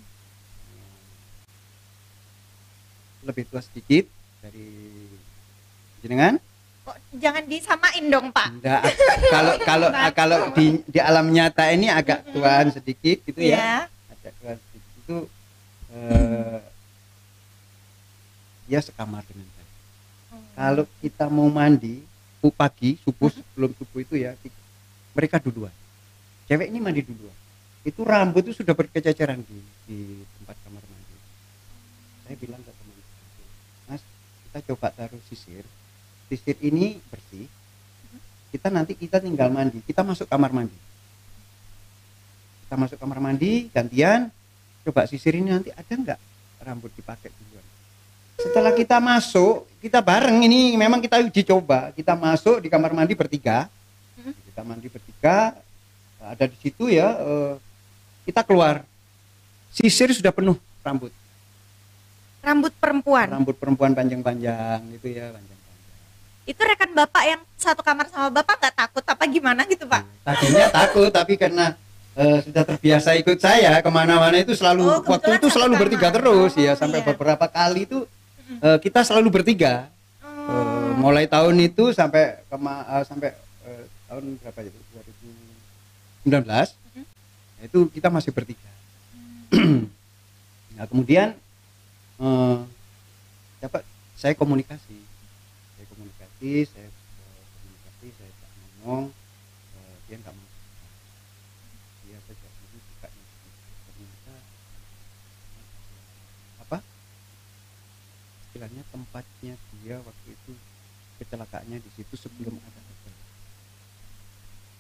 eh, 0.74 0.98
lebih 3.22 3.46
tua 3.46 3.62
sedikit 3.62 4.10
dari 4.42 4.66
jenengan 6.02 6.42
Kok 6.82 7.18
jangan 7.18 7.42
disamain 7.50 8.04
dong, 8.06 8.30
Pak. 8.30 8.46
Enggak, 8.62 8.78
kalau 9.34 9.54
kalau 9.66 9.88
kalau 10.14 10.38
di 10.54 10.78
di 10.86 11.02
alam 11.02 11.34
nyata 11.34 11.74
ini 11.74 11.90
agak 11.90 12.22
tuaan 12.30 12.70
sedikit 12.70 13.26
gitu 13.26 13.42
ya. 13.42 13.58
Iya. 13.58 13.74
Agak 14.14 14.32
tuaan 14.38 14.58
sedikit 14.62 14.92
itu 15.02 15.16
eh, 15.90 16.58
dia 18.70 18.78
sekamar 18.78 19.26
dengan. 19.26 19.50
Kalau 20.56 20.88
kita 21.04 21.28
mau 21.28 21.52
mandi 21.52 22.00
pagi 22.54 22.94
subuh 23.02 23.30
sebelum 23.30 23.75
subuh 23.75 24.00
itu 24.02 24.14
ya 24.22 24.34
mereka 25.16 25.42
duluan. 25.42 25.72
Cewek 26.46 26.70
ini 26.70 26.78
mandi 26.78 27.02
duluan. 27.02 27.34
Itu 27.86 28.02
rambut 28.02 28.42
itu 28.46 28.62
sudah 28.62 28.75
berkececeran 28.75 29.42
di 29.42 29.58
di 29.86 29.98
tempat 30.38 30.56
kamar 30.66 30.82
mandi. 30.82 31.14
Saya 32.26 32.36
bilang 32.38 32.60
ke 32.62 32.70
teman 32.75 32.98
saya, 32.98 33.46
Mas, 33.86 34.02
kita 34.46 34.58
coba 34.75 34.86
taruh 34.94 35.22
sisir. 35.30 35.62
Sisir 36.26 36.58
ini 36.62 36.98
bersih. 37.10 37.46
Kita 38.50 38.70
nanti 38.70 38.98
kita 38.98 39.22
tinggal 39.22 39.50
mandi. 39.50 39.82
Kita 39.82 40.02
masuk 40.02 40.26
kamar 40.26 40.50
mandi. 40.50 40.78
Kita 42.66 42.75
masuk 42.75 42.98
kamar 42.98 43.18
mandi 43.22 43.70
gantian. 43.70 44.30
Coba 44.86 45.06
sisir 45.10 45.34
ini 45.34 45.50
nanti 45.50 45.70
ada 45.75 45.94
nggak 45.94 46.20
rambut 46.62 46.90
dipakai 46.94 47.30
duluan. 47.30 47.66
Setelah 48.36 48.72
kita 48.76 49.00
masuk, 49.00 49.64
kita 49.86 50.02
bareng 50.02 50.42
ini 50.42 50.74
memang 50.74 50.98
kita 50.98 51.22
uji 51.22 51.46
coba. 51.46 51.94
Kita 51.94 52.12
masuk 52.12 52.58
di 52.58 52.66
kamar 52.66 52.90
mandi 52.90 53.14
bertiga. 53.14 53.70
Mhm. 54.18 54.34
Kita 54.50 54.60
mandi 54.60 54.88
bertiga. 54.90 55.54
Ada 56.18 56.44
di 56.44 56.56
situ 56.58 56.90
ya. 56.90 57.14
eh, 57.14 57.54
kita 58.26 58.42
keluar. 58.42 58.82
Sisir 59.70 60.10
sudah 60.10 60.34
penuh 60.34 60.58
rambut. 60.82 61.14
Rambut 62.42 62.72
perempuan. 62.74 63.26
Rambut 63.28 63.54
perempuan 63.54 63.92
panjang-panjang 63.92 64.82
gitu 64.92 65.06
ya, 65.08 65.30
panjang-panjang. 65.30 65.54
Itu 66.46 66.60
rekan 66.62 66.90
Bapak 66.90 67.22
yang 67.24 67.42
satu 67.54 67.82
kamar 67.82 68.06
sama 68.06 68.30
Bapak 68.32 68.58
nggak 68.58 68.74
takut 68.76 69.04
apa 69.04 69.22
gimana 69.26 69.62
gitu, 69.66 69.86
Pak? 69.86 70.02
Tadinya 70.22 70.66
takut 70.72 71.10
tapi 71.10 71.34
karena 71.34 71.74
eh, 72.14 72.38
sudah 72.40 72.62
terbiasa 72.64 73.14
ikut 73.14 73.38
saya 73.38 73.78
ke 73.78 73.90
mana-mana 73.90 74.34
itu 74.34 74.54
selalu 74.54 74.82
Oh, 74.82 74.98
waktu 75.04 75.38
itu 75.38 75.46
selalu 75.46 75.74
kamar. 75.74 75.82
bertiga 75.84 76.08
terus 76.10 76.52
Oh, 76.54 76.58
ya 76.58 76.72
sampai 76.74 77.02
iya. 77.02 77.06
beberapa 77.06 77.46
kali 77.46 77.84
itu 77.84 78.06
eh, 78.48 78.78
kita 78.78 79.02
selalu 79.02 79.28
bertiga. 79.32 79.90
Oh. 80.46 80.94
mulai 80.96 81.26
tahun 81.26 81.58
itu 81.60 81.90
sampai 81.90 82.40
kema 82.46 82.80
eh, 82.88 83.04
sampai 83.04 83.30
eh, 83.62 83.84
tahun 84.06 84.38
berapa 84.38 84.60
itu? 84.62 84.78
2019 86.24 86.72
Mhm. 86.94 87.04
itu 87.62 87.78
kita 87.90 88.08
masih 88.08 88.30
bertiga. 88.30 88.70
Hmm. 89.48 89.86
nah 90.72 90.84
kemudian 90.84 91.34
eh, 92.16 92.56
dapat 93.58 93.82
saya 94.14 94.32
komunikasi. 94.32 94.96
Saya 95.72 95.86
komunikasi 95.88 96.50
saya 96.64 96.88
komunikasi 96.88 98.06
saya 98.12 98.30
tak 98.32 98.50
ngomong 98.56 99.04
eh, 99.74 99.94
dia 100.06 100.16
nggak 100.16 100.32
mau. 100.32 100.48
Dia 102.02 102.18
sejak 102.22 102.50
dulu 102.56 102.78
suka 102.80 103.06
yang 103.06 103.26
begitu. 103.26 103.50
ternyata 103.86 104.34
apa 106.62 106.78
istilahnya 108.56 108.88
tempatnya 108.88 109.52
dia 109.84 110.00
waktu 110.00 110.28
itu 110.32 110.52
kecelakaannya 111.20 111.76
di 111.76 111.90
situ 111.92 112.14
sebelum 112.16 112.56
ada 112.56 112.80
hotel 112.80 113.14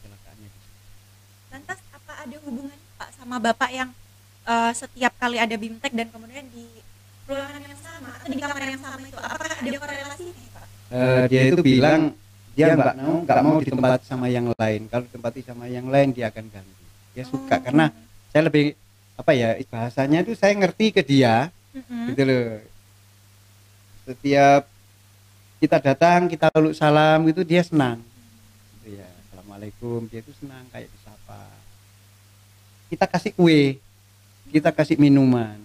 kecelakaannya 0.00 0.48
di 0.48 0.60
situ 0.64 0.80
Lantas 1.52 1.78
apa 1.92 2.12
ada 2.24 2.36
hubungan 2.40 2.78
Pak 2.96 3.10
sama 3.20 3.36
Bapak 3.36 3.70
yang 3.76 3.92
eh, 4.48 4.72
setiap 4.72 5.12
kali 5.20 5.36
ada 5.36 5.52
bimtek 5.60 5.92
dan 5.92 6.08
kemudian 6.08 6.48
di 6.48 6.64
ruangan 7.28 7.60
yang 7.68 7.80
sama 7.84 8.08
atau 8.16 8.28
di 8.32 8.36
kamar 8.40 8.62
yang 8.64 8.80
sama 8.80 9.04
itu 9.04 9.18
apakah 9.20 9.56
ada 9.60 9.68
korelasinya 9.76 10.44
Pak? 10.56 10.66
Eh, 10.96 11.22
dia 11.28 11.40
itu 11.52 11.60
bilang 11.60 12.00
dia 12.56 12.66
nggak 12.72 12.96
mau 12.96 13.14
nggak 13.28 13.40
mau 13.44 13.56
ditempati 13.60 14.04
sama 14.08 14.26
yang 14.32 14.48
lain 14.56 14.80
kalau 14.88 15.04
ditempati 15.04 15.40
sama 15.44 15.68
yang 15.68 15.84
lain 15.92 16.16
dia 16.16 16.32
akan 16.32 16.48
ganti 16.48 16.84
dia 17.12 17.28
suka 17.28 17.52
Oh. 17.52 17.60
karena 17.60 17.92
saya 18.32 18.48
lebih 18.48 18.72
apa 19.20 19.36
ya 19.36 19.60
bahasanya 19.68 20.24
itu 20.24 20.32
saya 20.32 20.56
ngerti 20.56 20.96
ke 20.96 21.04
dia 21.04 21.52
Mm-mm. 21.76 22.16
gitu 22.16 22.24
loh 22.24 22.72
setiap 24.06 24.62
kita 25.58 25.82
datang 25.82 26.30
kita 26.30 26.46
lalu 26.54 26.70
salam 26.72 27.26
itu 27.26 27.42
dia 27.42 27.66
senang. 27.66 27.98
Gitu 28.80 29.02
ya 29.02 29.08
assalamualaikum. 29.26 30.06
Dia 30.06 30.22
itu 30.22 30.32
senang 30.38 30.62
kayak 30.70 30.88
disapa. 30.94 31.42
Kita 32.86 33.04
kasih 33.10 33.34
kue 33.34 33.82
kita 34.54 34.70
kasih 34.70 34.96
minuman. 34.96 35.58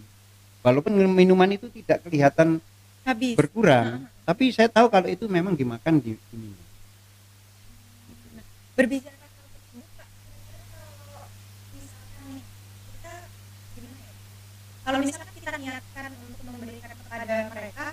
Walaupun 0.65 0.93
minuman 0.93 1.49
itu 1.53 1.69
tidak 1.69 2.01
kelihatan 2.05 2.61
Habis. 3.01 3.33
berkurang 3.33 4.05
tapi 4.25 4.53
saya 4.53 4.69
tahu 4.69 4.93
kalau 4.93 5.09
itu 5.09 5.25
memang 5.25 5.57
dimakan 5.57 5.97
di 5.97 6.13
Berbicara 8.77 9.17
kita 9.17 9.27
gimana 13.75 13.97
ya? 13.97 14.11
Kalau 14.81 14.97
misalkan 15.01 15.29
kita 15.33 15.51
niatkan 15.57 16.09
untuk 16.15 16.41
memberikan 16.45 16.91
kepada 16.95 17.35
mereka 17.53 17.85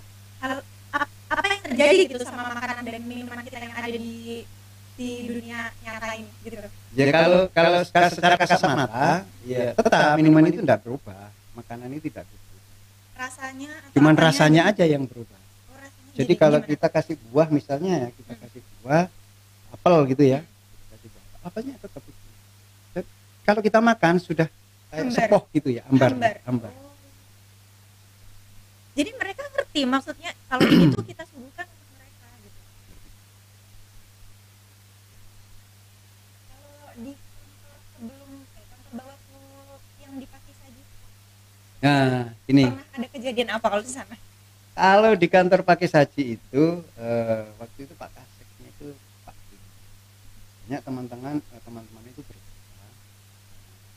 terjadi 1.69 1.99
gitu 2.09 2.25
sama 2.25 2.53
makanan 2.57 2.83
dan 2.85 3.03
minuman 3.05 3.39
kita 3.45 3.59
yang 3.61 3.75
ada 3.77 3.89
di 3.93 4.43
di 4.99 5.11
dunia 5.31 5.71
nyata 5.87 6.09
ini 6.19 6.31
gitu. 6.43 6.59
Ya 6.97 7.05
kalau 7.15 7.47
kalau 7.55 7.81
secara, 7.87 8.09
secara 8.11 8.35
kasat 8.35 8.61
mata 8.67 9.23
ya 9.47 9.77
tetap 9.77 10.19
minuman 10.19 10.45
itu 10.51 10.61
tidak 10.65 10.81
berubah. 10.83 11.31
Makanan 11.55 11.87
ini 11.93 12.01
tidak 12.03 12.25
berubah. 12.27 12.63
Rasanya 13.19 13.73
cuman 13.95 14.15
apanya 14.15 14.27
rasanya 14.31 14.63
aja 14.71 14.85
yang 14.87 15.05
berubah. 15.07 15.41
Oh, 15.71 15.77
rasanya 15.79 16.15
jadi 16.19 16.33
kalau 16.35 16.59
gimana? 16.63 16.71
kita 16.75 16.87
kasih 16.91 17.15
buah 17.31 17.49
misalnya 17.51 17.93
ya 17.95 18.09
kita 18.15 18.33
kasih 18.41 18.61
buah 18.83 19.05
apel 19.75 19.95
gitu 20.11 20.23
ya. 20.27 20.41
Kasih 20.91 21.09
buah. 21.11 21.27
Apelnya 21.47 21.75
tetap 21.79 22.03
itu. 22.03 22.23
Dan 22.95 23.05
kalau 23.47 23.61
kita 23.63 23.79
makan 23.79 24.15
sudah 24.19 24.49
kayak 24.89 25.05
Ambar. 25.05 25.21
sepoh 25.21 25.43
gitu 25.53 25.69
ya 25.69 25.83
ambar 25.93 26.11
Hambar. 26.17 26.37
ambar. 26.49 26.73
Oh. 26.73 26.93
jadi 28.97 29.11
mereka 29.21 29.45
ngerti 29.53 29.81
maksudnya 29.85 30.33
kalau 30.49 30.65
ini 30.65 30.85
tuh 30.89 31.05
kita 31.05 31.23
suguhkan 31.29 31.67
untuk 31.69 31.89
mereka 31.93 32.27
gitu 32.41 32.61
kalau 36.49 36.89
di 37.05 37.13
kantor 37.13 37.77
sebelum 37.93 38.31
eh, 38.57 38.65
kantor 38.65 38.91
bawaslu 38.97 39.45
yang 40.01 40.13
di 40.17 40.27
Pati 40.27 40.53
Saji 40.57 40.83
nah 41.79 42.35
ini. 42.51 42.67
Pernah 42.67 42.97
ada 42.99 43.09
kejadian 43.15 43.49
apa 43.55 43.67
kalau 43.71 43.83
di 43.83 43.93
sana? 43.93 44.17
Kalau 44.79 45.13
di 45.19 45.27
kantor 45.27 45.67
pakai 45.67 45.91
saji 45.91 46.39
itu 46.39 46.65
eh, 46.99 47.43
waktu 47.59 47.79
itu 47.87 47.95
Pak 47.99 48.11
Kaseknya 48.15 48.67
itu 48.71 48.89
Pak 49.27 49.35
banyak 50.69 50.81
teman-teman 50.87 51.35
eh, 51.43 51.61
teman-teman 51.67 52.03
itu 52.07 52.21
bercerita 52.23 52.87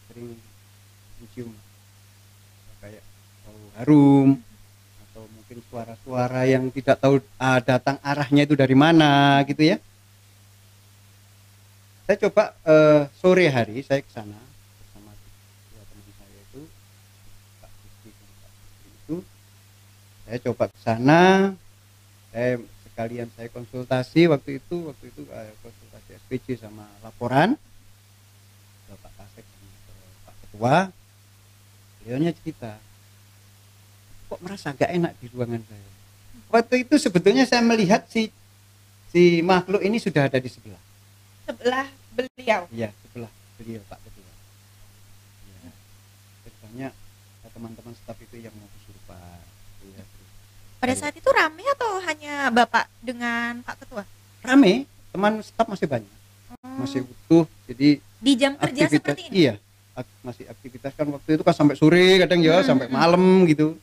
sering 0.09 0.27
mencium. 1.21 1.53
Kayak 2.81 3.03
bau 3.45 3.61
harum 3.77 4.29
atau 5.05 5.23
mungkin 5.37 5.57
suara-suara 5.69 6.49
yang 6.49 6.73
tidak 6.73 6.97
tahu 6.97 7.21
ah, 7.37 7.61
datang 7.61 8.01
arahnya 8.01 8.49
itu 8.49 8.57
dari 8.57 8.73
mana 8.73 9.43
gitu 9.45 9.61
ya. 9.61 9.77
Saya 12.09 12.17
coba 12.25 12.57
eh, 12.65 13.05
sore 13.21 13.45
hari 13.53 13.85
saya 13.85 14.01
ke 14.01 14.09
sana 14.09 14.39
bersama 14.81 15.13
dua 15.69 15.83
teman 15.85 16.09
saya 16.17 16.39
itu 16.41 16.61
Pak 17.61 17.71
Rizky 17.85 18.09
dan 18.15 18.29
Pak 18.41 18.51
Putri 18.57 18.89
itu 18.89 19.15
saya 20.31 20.47
coba 20.47 20.71
ke 20.71 20.79
sana 20.79 21.51
saya 22.31 22.55
sekalian 22.87 23.27
saya 23.35 23.51
konsultasi 23.51 24.31
waktu 24.31 24.63
itu 24.63 24.87
waktu 24.87 25.11
itu 25.11 25.27
eh, 25.27 25.51
konsultasi 25.59 26.09
SPC 26.23 26.55
sama 26.55 26.87
laporan 27.03 27.59
ke 28.87 28.95
Pak 28.95 29.11
Kasek 29.19 29.43
ke 29.43 29.93
Pak 30.23 30.35
Ketua 30.39 30.75
beliaunya 31.99 32.31
cerita 32.31 32.79
kok 34.31 34.39
merasa 34.39 34.71
gak 34.71 34.87
enak 34.87 35.19
di 35.19 35.27
ruangan 35.35 35.67
saya 35.67 35.89
waktu 36.47 36.87
itu 36.87 36.95
sebetulnya 36.95 37.43
saya 37.43 37.59
melihat 37.67 38.07
si 38.07 38.31
si 39.11 39.43
makhluk 39.43 39.83
ini 39.83 39.99
sudah 39.99 40.31
ada 40.31 40.39
di 40.39 40.47
sebelah 40.47 40.79
sebelah 41.43 41.91
beliau 42.15 42.71
Iya, 42.71 42.95
sebelah 43.03 43.31
beliau 43.59 43.83
Pak 43.91 43.99
Ketua. 43.99 44.31
Ya. 45.51 45.71
Banyak 46.63 46.93
teman-teman 47.51 47.93
staf 47.99 48.15
itu 48.23 48.39
yang 48.39 48.55
mau 48.55 48.67
kesurupan. 48.79 49.40
Pada 50.81 50.97
saat 50.97 51.13
itu 51.13 51.29
rame 51.29 51.61
atau 51.69 52.01
hanya 52.01 52.49
bapak 52.49 52.89
dengan 52.99 53.61
Pak 53.61 53.75
Ketua 53.79 54.01
rame, 54.41 54.89
teman 55.13 55.37
staf 55.39 55.69
masih 55.69 55.85
banyak, 55.85 56.09
Oh, 56.57 56.81
masih 56.81 57.05
utuh. 57.05 57.45
Jadi 57.63 58.01
di 58.17 58.31
jam 58.33 58.57
kerja 58.57 58.89
aktivitas 58.89 59.13
seperti 59.13 59.21
ini 59.29 59.35
iya, 59.39 59.53
ak- 59.93 60.17
masih 60.21 60.45
aktivitas 60.45 60.91
kan 60.91 61.05
waktu 61.07 61.29
itu 61.31 61.43
kan 61.43 61.53
sampai 61.53 61.75
sore 61.75 62.17
kadang 62.17 62.41
ya, 62.41 62.59
Hmm, 62.59 62.67
sampai 62.67 62.89
hmm. 62.89 62.95
malam 62.95 63.23
gitu. 63.45 63.77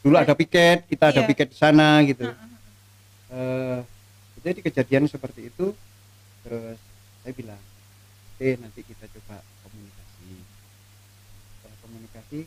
Dulu 0.00 0.16
ada 0.16 0.32
piket, 0.32 0.88
kita 0.88 1.12
ada 1.12 1.20
Iya. 1.20 1.28
piket 1.28 1.48
di 1.52 1.56
sana 1.56 2.00
gitu. 2.02 2.24
Heeh. 2.24 2.50
eh 3.30 3.80
jadi 4.42 4.58
kejadian 4.60 5.04
seperti 5.06 5.46
itu 5.46 5.72
terus 6.42 6.76
saya 7.22 7.32
bilang 7.32 7.60
oke 8.34 8.48
nanti 8.58 8.80
kita 8.82 9.08
coba 9.08 9.36
komunikasi 9.62 10.32
setelah 11.54 11.76
komunikasi 11.78 12.38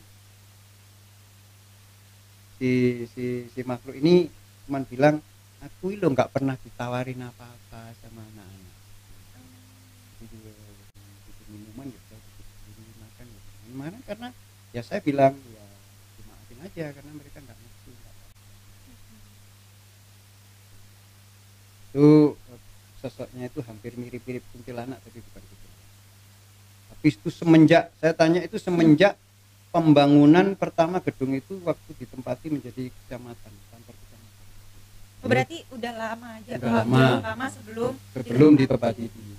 si 2.56 3.04
si 3.12 3.44
si 3.52 3.60
makhluk 3.64 3.96
ini 4.00 4.32
cuman 4.66 4.82
bilang 4.88 5.16
aku 5.60 5.92
lo 5.96 6.08
nggak 6.08 6.32
pernah 6.32 6.56
ditawarin 6.56 7.20
apa-apa 7.20 7.92
sama 8.00 8.24
anak-anak. 8.32 8.76
Bikin 10.20 11.46
minuman 11.52 11.86
ya 11.92 12.00
saya 12.08 12.20
bikin 12.20 12.96
makan 13.00 13.26
ya. 13.28 13.40
Bikin 13.40 13.60
minuman 13.68 13.92
karena 14.08 14.28
ya 14.72 14.82
saya 14.84 15.00
bilang 15.04 15.34
ya 15.52 15.64
dimaafin 16.20 16.58
aja 16.64 16.84
karena 16.96 17.12
mereka 17.12 17.38
nggak 17.44 17.56
ngerti 17.56 17.90
itu 21.96 22.08
sosoknya 23.00 23.48
itu 23.48 23.60
hampir 23.64 23.92
mirip-mirip 23.96 24.44
kuntilanak 24.52 25.00
tapi 25.04 25.20
bukan 25.20 25.42
kuntilanak. 25.44 25.88
Tapi 26.92 27.06
itu 27.12 27.28
semenjak 27.28 27.84
saya 28.00 28.12
tanya 28.16 28.40
itu 28.44 28.56
semenjak 28.56 29.16
pembangunan 29.76 30.56
pertama 30.56 31.04
gedung 31.04 31.36
itu 31.36 31.60
waktu 31.60 31.90
ditempati 32.00 32.48
menjadi 32.48 32.88
kecamatan 32.88 33.52
kantor 33.68 33.92
kecamatan. 33.92 34.40
Oh, 35.20 35.28
berarti 35.28 35.58
udah 35.68 35.92
lama 35.92 36.28
aja 36.40 36.52
Udah 36.56 36.72
lama. 36.80 37.04
lama 37.20 37.46
sebelum 37.52 37.92
sebelum 38.16 38.52
ditempati. 38.56 39.04
di 39.04 39.36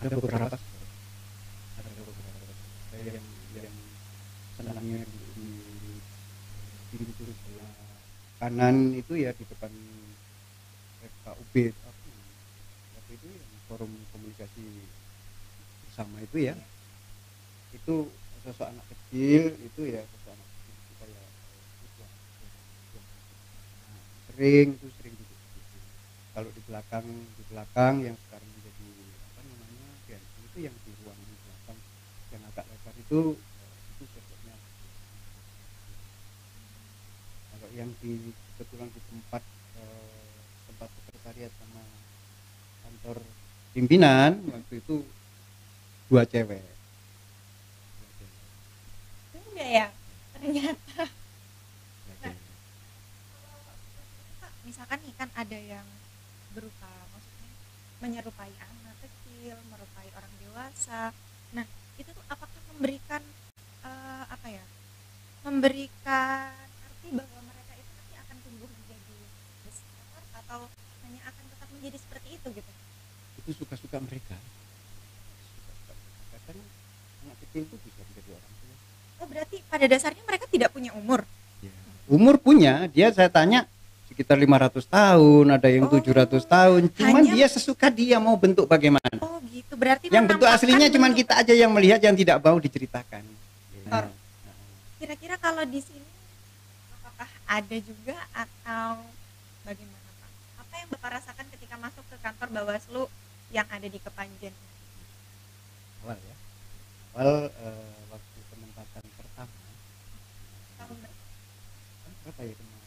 ada 0.00 0.06
beberapa. 0.16 0.56
Ada 1.76 1.90
beberapa. 2.04 2.52
Yang 3.00 3.24
yang 3.56 3.76
senangnya 4.56 5.00
di, 5.08 5.20
di 5.36 7.00
pintu 7.00 7.24
sebelah 7.32 7.72
kanan 8.40 8.76
itu 8.96 9.12
ya 9.16 9.32
di 9.36 9.44
depan 9.44 9.72
FKUB 11.00 11.54
apa 11.68 12.04
ya, 12.08 12.24
waktu 12.96 13.12
itu 13.12 13.26
yang 13.28 13.50
forum 13.70 13.86
komunikasi 14.10 14.66
bersama 15.86 16.18
itu 16.18 16.50
ya 16.50 16.58
itu 17.70 18.10
sosok 18.42 18.66
anak 18.66 18.82
kecil 18.90 19.54
itu 19.62 19.82
ya 19.86 20.02
sosok 20.10 20.34
anak 20.34 20.48
kecil 20.50 20.74
kayak 20.98 21.22
eh, 21.22 21.30
ya, 22.02 22.08
sering 24.26 24.68
itu 24.74 24.86
sering 24.98 25.14
situ. 25.14 25.36
kalau 26.34 26.50
di 26.50 26.60
belakang 26.66 27.06
di 27.06 27.44
belakang 27.46 27.94
yang 28.02 28.16
sekarang 28.26 28.50
menjadi 28.58 28.90
apa 29.30 29.40
namanya 29.46 29.86
itu 30.18 30.58
yang 30.66 30.74
di 30.82 30.90
ruang 31.06 31.20
di 31.22 31.36
belakang 31.46 31.78
yang 32.34 32.42
agak 32.50 32.66
lebar 32.66 32.94
itu 32.98 33.20
eh, 33.38 33.74
itu 33.94 34.04
sosoknya 34.18 34.56
kalau 37.54 37.68
yang 37.70 37.90
di 38.02 38.34
kebetulan 38.58 38.90
di 38.90 39.00
tempat 39.14 39.42
eh, 39.78 40.34
tempat 40.66 40.90
sekretariat 40.90 41.52
sama 41.62 41.86
kantor 42.82 43.22
pimpinan 43.70 44.38
waktu 44.50 44.82
itu 44.82 45.06
dua 46.10 46.26
cewek 46.26 46.62
enggak 49.60 49.68
ya 49.76 49.86
ternyata. 50.40 51.04
Pak, 54.40 54.52
misalkan 54.64 54.98
nih 55.04 55.14
kan 55.20 55.28
ada 55.36 55.58
yang 55.60 55.84
berupa 56.56 56.88
maksudnya 57.12 57.52
menyerupai 58.00 58.48
anak 58.56 58.96
kecil, 59.04 59.60
merupai 59.68 60.08
orang 60.16 60.32
dewasa. 60.40 61.12
Nah, 61.52 61.68
itu 62.00 62.08
tuh 62.08 62.24
apakah 62.32 62.56
memberikan 62.72 63.20
eh, 63.84 64.24
apa 64.32 64.48
ya? 64.48 64.64
Memberikan 65.44 66.56
arti 66.88 67.08
bahwa 67.12 67.40
mereka 67.44 67.72
itu 67.76 67.90
nanti 67.92 68.14
akan 68.16 68.36
tumbuh 68.40 68.70
menjadi 68.72 69.18
besar 69.68 70.22
atau 70.40 70.72
hanya 71.04 71.20
akan 71.28 71.44
tetap 71.52 71.68
menjadi 71.68 71.98
seperti 72.00 72.28
itu 72.40 72.48
gitu. 72.56 72.72
Itu 73.50 73.58
suka-suka 73.58 73.98
mereka 73.98 74.38
suka-suka 75.50 75.92
mereka 75.92 76.38
kadang 76.40 76.66
anak 77.20 77.36
kecil 77.40 77.62
itu 77.64 77.76
bisa 77.80 78.00
menjadi 78.04 78.30
orang 78.30 78.52
tua 78.52 78.74
Oh, 79.18 79.26
berarti 79.26 79.56
pada 79.66 79.84
dasarnya 79.84 80.22
mereka 80.24 80.46
tidak 80.46 80.70
punya 80.70 80.94
umur. 80.94 81.20
Ya. 81.60 81.74
umur 82.08 82.38
punya 82.38 82.86
dia 82.86 83.10
saya 83.10 83.28
tanya 83.28 83.66
sekitar 84.06 84.34
500 84.34 84.86
tahun 84.86 85.44
ada 85.50 85.68
yang 85.68 85.84
Oh, 85.84 85.92
700 85.92 86.40
tahun 86.44 86.80
cuman 86.90 87.10
hanya- 87.20 87.32
dia 87.32 87.46
sesuka 87.46 87.86
dia 87.88 88.16
mau 88.16 88.34
bentuk 88.34 88.64
bagaimana 88.64 89.18
Oh, 89.18 89.42
gitu. 89.44 89.74
Berarti 89.74 90.08
yang 90.08 90.24
bentuk 90.24 90.46
aslinya 90.46 90.86
cuman 90.86 91.10
bentuk- 91.10 91.26
kita 91.26 91.34
aja 91.36 91.52
yang 91.52 91.70
melihat 91.70 91.98
yang 92.00 92.14
tidak 92.14 92.38
mau 92.38 92.56
diceritakan 92.56 93.26
Or. 93.88 94.06
Nah, 94.06 94.54
Kira-kira 94.96 95.34
kalau 95.36 95.64
di 95.64 95.80
sini 95.80 96.06
apakah 96.94 97.26
ada 97.44 97.76
juga 97.78 98.14
atau 98.30 99.02
bagaimana 99.62 99.98
Pak? 100.16 100.30
Apa 100.60 100.74
yang 100.76 100.88
Bapak 100.90 101.10
rasakan 101.12 101.46
ketika 101.50 101.74
masuk 101.76 102.04
ke 102.04 102.16
kantor 102.16 102.48
Bawaslu 102.52 103.02
yang 103.50 103.66
ada 103.68 103.86
di 103.86 103.98
Kepanjen? 103.98 104.54
awal 106.00 106.16
ya 106.16 106.36
awal 107.12 107.30
eh, 107.50 108.00
waktu 108.08 108.38
penempatan 108.48 109.04
pertama 109.12 109.58
Tahun 110.78 110.96
berapa? 110.96 112.30
kan 112.30 112.46
ya 112.46 112.54
kemarin 112.56 112.80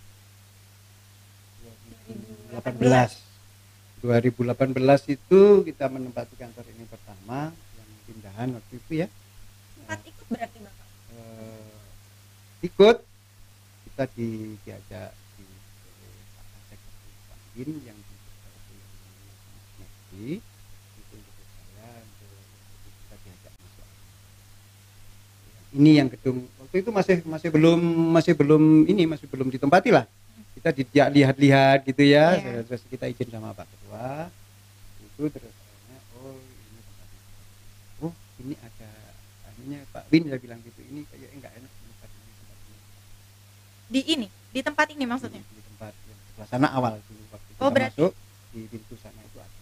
2018. 2.58 3.22
2018 4.04 4.76
2018 4.76 5.16
itu 5.16 5.42
kita 5.64 5.86
menempati 5.88 6.36
kantor 6.36 6.66
ini 6.74 6.84
pertama 6.88 7.52
yang 7.54 7.90
pindahan 8.04 8.50
waktu 8.52 8.74
itu 8.76 8.94
ya 9.00 9.08
sempat 9.78 10.00
ikut 10.04 10.26
berarti 10.28 10.58
bapak 10.60 10.88
eh, 11.14 11.76
ikut 12.64 12.98
kita 13.86 14.04
di 14.18 14.30
diajak 14.66 15.12
di 15.38 15.46
Pak 16.34 16.46
Kasek 16.50 16.80
Bin 17.54 17.70
yang 17.86 17.96
di 17.96 18.16
Messi 19.78 20.42
itu 20.98 21.14
untuk 21.14 21.48
saya 21.54 21.90
untuk 22.04 22.34
kita 22.84 23.16
diajak 23.24 23.54
masuk 23.56 23.88
ini 25.74 25.92
yang 25.98 26.08
gedung. 26.08 26.46
Waktu 26.62 26.76
itu 26.80 26.90
masih 26.90 27.18
masih 27.26 27.50
belum 27.50 27.80
masih 28.14 28.34
belum 28.34 28.86
ini 28.86 29.04
masih 29.06 29.26
belum 29.26 29.50
ditempati 29.50 29.90
lah. 29.90 30.06
Kita 30.54 30.70
dijak 30.70 31.08
lihat-lihat 31.12 31.78
gitu 31.84 32.04
ya. 32.06 32.38
Iya. 32.38 32.62
terus 32.64 32.86
kita 32.86 33.10
izin 33.10 33.30
sama 33.30 33.52
Pak 33.52 33.66
Ketua. 33.66 34.30
Itu 35.04 35.30
terus 35.30 35.54
oh 36.18 36.38
ini 36.38 36.80
oh 38.02 38.14
ini 38.40 38.54
ada 38.58 38.90
akhirnya 39.46 39.80
Pak 39.90 40.04
Win 40.10 40.24
saya 40.26 40.40
bilang 40.40 40.60
gitu 40.62 40.80
ini 40.84 41.02
kayak 41.06 41.30
enggak 41.34 41.52
enak 41.58 41.72
tempat 41.74 42.10
ini 42.12 42.32
tempat 42.34 42.58
ini. 42.62 42.78
Di 43.90 44.02
ini? 44.08 44.28
Di 44.50 44.60
tempat 44.62 44.88
ini 44.90 45.04
maksudnya? 45.04 45.42
Di, 45.42 45.52
di 45.52 45.62
tempat 45.66 45.94
yang 46.06 46.20
sebelah 46.30 46.48
sana 46.48 46.68
awal 46.70 46.94
dulu 47.02 47.24
waktu 47.30 47.50
Oh, 47.54 47.70
kita 47.70 47.74
berarti- 47.74 47.98
masuk 47.98 48.14
di 48.54 48.62
pintu 48.70 48.94
sana 48.96 49.18
itu 49.20 49.38
ada 49.38 49.62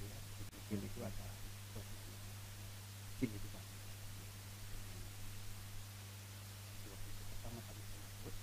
ya, 0.00 0.14
di 0.14 0.42
mobil 0.46 0.80
itu 0.84 1.00
ada 1.02 1.26
posisi 1.74 2.12
sini 3.18 3.34
itu 3.34 3.48
Pak. 3.50 3.62
Itu 6.70 6.88
waktu 6.88 7.08
itu 7.10 7.22
pertama 7.26 7.58
kali 7.60 7.80
saya 7.82 7.98
masuk. 8.00 8.34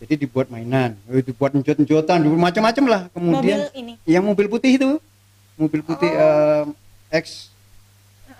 Jadi 0.00 0.14
dibuat 0.16 0.48
mainan 0.48 0.96
eh, 1.12 1.20
dibuat 1.20 1.52
njot-njotan 1.52 2.24
dulu 2.24 2.40
macam-macam 2.40 2.84
lah. 2.88 3.02
Kemudian 3.12 3.68
mobil 3.68 3.76
ini? 3.76 3.92
yang 4.08 4.24
mobil 4.24 4.48
putih 4.48 4.80
itu. 4.80 4.90
Mobil 5.60 5.84
putih 5.84 6.08
Oh. 6.08 6.16
em, 6.16 6.66
ex 7.12 7.52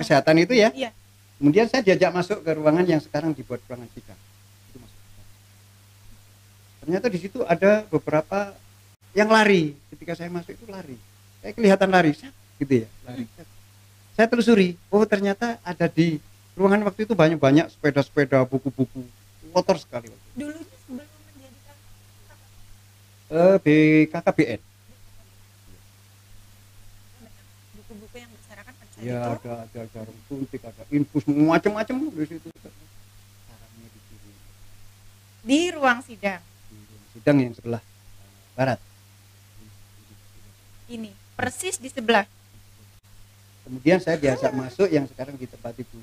kesehatan 0.00 0.40
itu 0.40 0.56
ya. 0.56 0.72
Iya. 0.72 0.90
kemudian 1.36 1.68
saya 1.68 1.80
diajak 1.80 2.12
masuk 2.12 2.40
ke 2.44 2.50
ruangan 2.52 2.84
yang 2.84 3.00
sekarang 3.00 3.32
dibuat 3.32 3.60
ruangan 3.64 3.88
sidang 3.96 4.16
itu 4.68 4.76
masuk 4.76 5.00
ternyata 6.84 7.06
di 7.08 7.18
situ 7.20 7.40
ada 7.44 7.84
beberapa 7.88 8.52
yang 9.12 9.28
lari. 9.28 9.76
Ketika 9.90 10.16
saya 10.16 10.30
masuk 10.32 10.52
itu 10.56 10.64
lari. 10.70 10.96
Saya 11.44 11.52
kelihatan 11.52 11.88
lari. 11.92 12.12
Gitu 12.60 12.84
ya 12.84 12.88
lari. 13.04 13.24
Sat. 13.36 13.48
saya 14.16 14.26
telusuri 14.28 14.76
oh 14.92 15.04
ternyata 15.08 15.56
ada 15.64 15.88
di 15.88 16.20
ruangan 16.56 16.88
waktu 16.88 17.08
itu 17.08 17.12
banyak 17.16 17.36
banyak 17.40 17.68
sepeda-sepeda 17.72 18.44
buku-buku. 18.48 19.04
Kotor 19.52 19.76
sekali 19.76 20.08
waktu 20.08 20.28
itu. 20.40 20.44
Eh 23.30 23.56
BKKBN 23.62 24.60
buku-buku 27.78 28.16
yang 28.18 28.30
pada 28.34 28.90
saat 28.90 29.06
ya 29.06 29.18
itu? 29.22 29.30
ada 29.38 29.52
ada 29.70 29.80
jarum 29.94 30.18
suntik 30.26 30.62
ada 30.66 30.82
infus 30.90 31.22
macam-macam 31.30 32.10
di 32.10 32.26
situ. 32.26 32.48
Caranya 32.50 33.86
di 33.86 34.00
sini 34.02 34.32
di 35.46 35.60
ruang 35.70 35.98
sidang? 36.02 36.42
Di 36.42 36.78
ruang 36.90 37.06
sidang 37.14 37.36
yang 37.38 37.54
sebelah 37.54 37.82
barat. 38.58 38.82
Ini 40.90 41.14
persis 41.38 41.78
di 41.78 41.86
sebelah. 41.86 42.26
Kemudian 43.62 44.02
saya 44.02 44.18
diajak 44.18 44.50
masuk 44.50 44.90
yang 44.90 45.06
sekarang 45.06 45.38
ditempati 45.38 45.86
Bu 45.86 46.02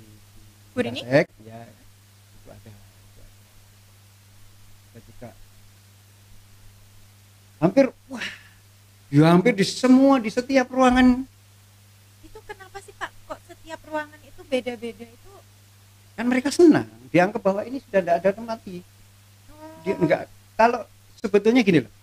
Bu 0.71 0.79
Rini? 0.79 1.03
Ya 1.03 1.27
itu 1.27 2.47
ada 2.47 2.71
itu 2.71 3.19
ada. 3.19 3.25
Ada 4.95 4.99
juga 5.03 5.29
hampir 7.57 7.89
wah 8.09 8.27
ya 9.09 9.31
hampir 9.31 9.55
di 9.55 9.65
semua 9.65 10.21
di 10.21 10.29
setiap 10.29 10.67
ruangan. 10.69 11.25
Itu 12.21 12.39
kenapa 12.45 12.77
sih 12.83 12.93
pak 12.95 13.09
kok 13.25 13.39
setiap 13.47 13.79
ruangan 13.87 14.19
itu 14.21 14.41
beda-beda 14.45 15.05
itu? 15.07 15.31
Kan 16.17 16.25
mereka 16.27 16.49
senang 16.51 16.89
dianggap 17.07 17.41
bahwa 17.41 17.61
ini 17.63 17.79
sudah 17.81 18.01
tidak 18.03 18.15
ada 18.21 18.29
tempat 18.35 18.59
di 18.67 18.83
dia 19.85 19.93
oh, 19.95 20.03
enggak 20.03 20.21
kalau 20.59 20.83
sebetulnya 21.17 21.63
gini 21.63 21.81
loh. 21.85 21.93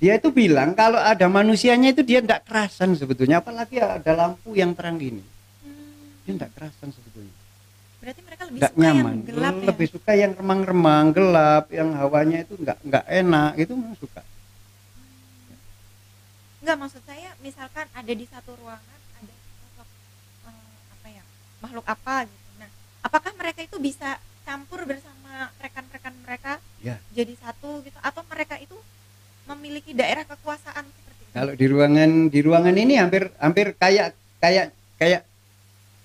Dia 0.00 0.16
itu 0.16 0.32
bilang 0.32 0.72
kalau 0.72 0.96
ada 0.96 1.28
manusianya 1.28 1.92
itu 1.92 2.00
dia 2.00 2.24
tidak 2.24 2.48
kerasan 2.48 2.96
sebetulnya 2.96 3.44
apalagi 3.44 3.84
ada 3.84 4.12
lampu 4.16 4.56
yang 4.56 4.72
terang 4.72 4.96
gini 4.96 5.20
hmm, 5.20 6.24
dia 6.24 6.32
tidak 6.40 6.50
kerasan 6.56 6.88
sebetulnya. 6.88 7.36
Berarti 8.00 8.20
mereka 8.24 8.42
lebih 8.48 8.60
tidak 8.64 8.72
suka 8.72 8.80
yang 8.80 8.96
nyaman. 8.96 9.16
gelap 9.28 9.54
ya? 9.54 9.66
Lebih 9.68 9.86
suka 9.92 10.12
yang 10.16 10.32
remang-remang 10.32 11.04
gelap 11.12 11.64
yang 11.68 11.88
hawanya 12.00 12.38
itu 12.48 12.54
nggak 12.56 12.78
nggak 12.80 13.04
enak 13.12 13.52
itu 13.60 13.72
suka 14.00 14.20
Enggak 16.60 16.76
maksud 16.78 17.02
saya 17.02 17.30
misalkan 17.40 17.86
ada 17.90 18.12
di 18.12 18.26
satu 18.26 18.52
ruangan 18.54 18.98
ada 19.16 19.32
sosok 19.58 19.88
eh, 20.44 20.52
apa 20.90 21.06
ya 21.08 21.22
makhluk 21.58 21.86
apa 21.86 22.14
gitu. 22.24 22.38
Nah, 22.56 22.70
apakah 23.02 23.32
mereka 23.34 23.60
itu 23.62 23.76
bisa 23.78 24.16
campur 24.42 24.84
bersama 24.84 25.16
rekan-rekan 25.56 26.14
mereka 26.20 26.52
Ya. 26.80 26.96
jadi 27.10 27.36
satu 27.36 27.80
gitu 27.80 27.96
atau 27.98 28.24
mereka 28.26 28.56
itu 28.56 28.72
memiliki 29.44 29.92
daerah 29.92 30.24
kekuasaan 30.24 30.84
seperti 30.86 31.20
itu? 31.22 31.30
kalau 31.30 31.52
di 31.52 31.66
ruangan 31.66 32.10
di 32.26 32.40
ruangan 32.40 32.72
ini 32.74 32.94
hampir 32.96 33.28
hampir 33.36 33.66
kayak 33.74 34.12
kayak 34.38 34.72
kayak 34.96 35.20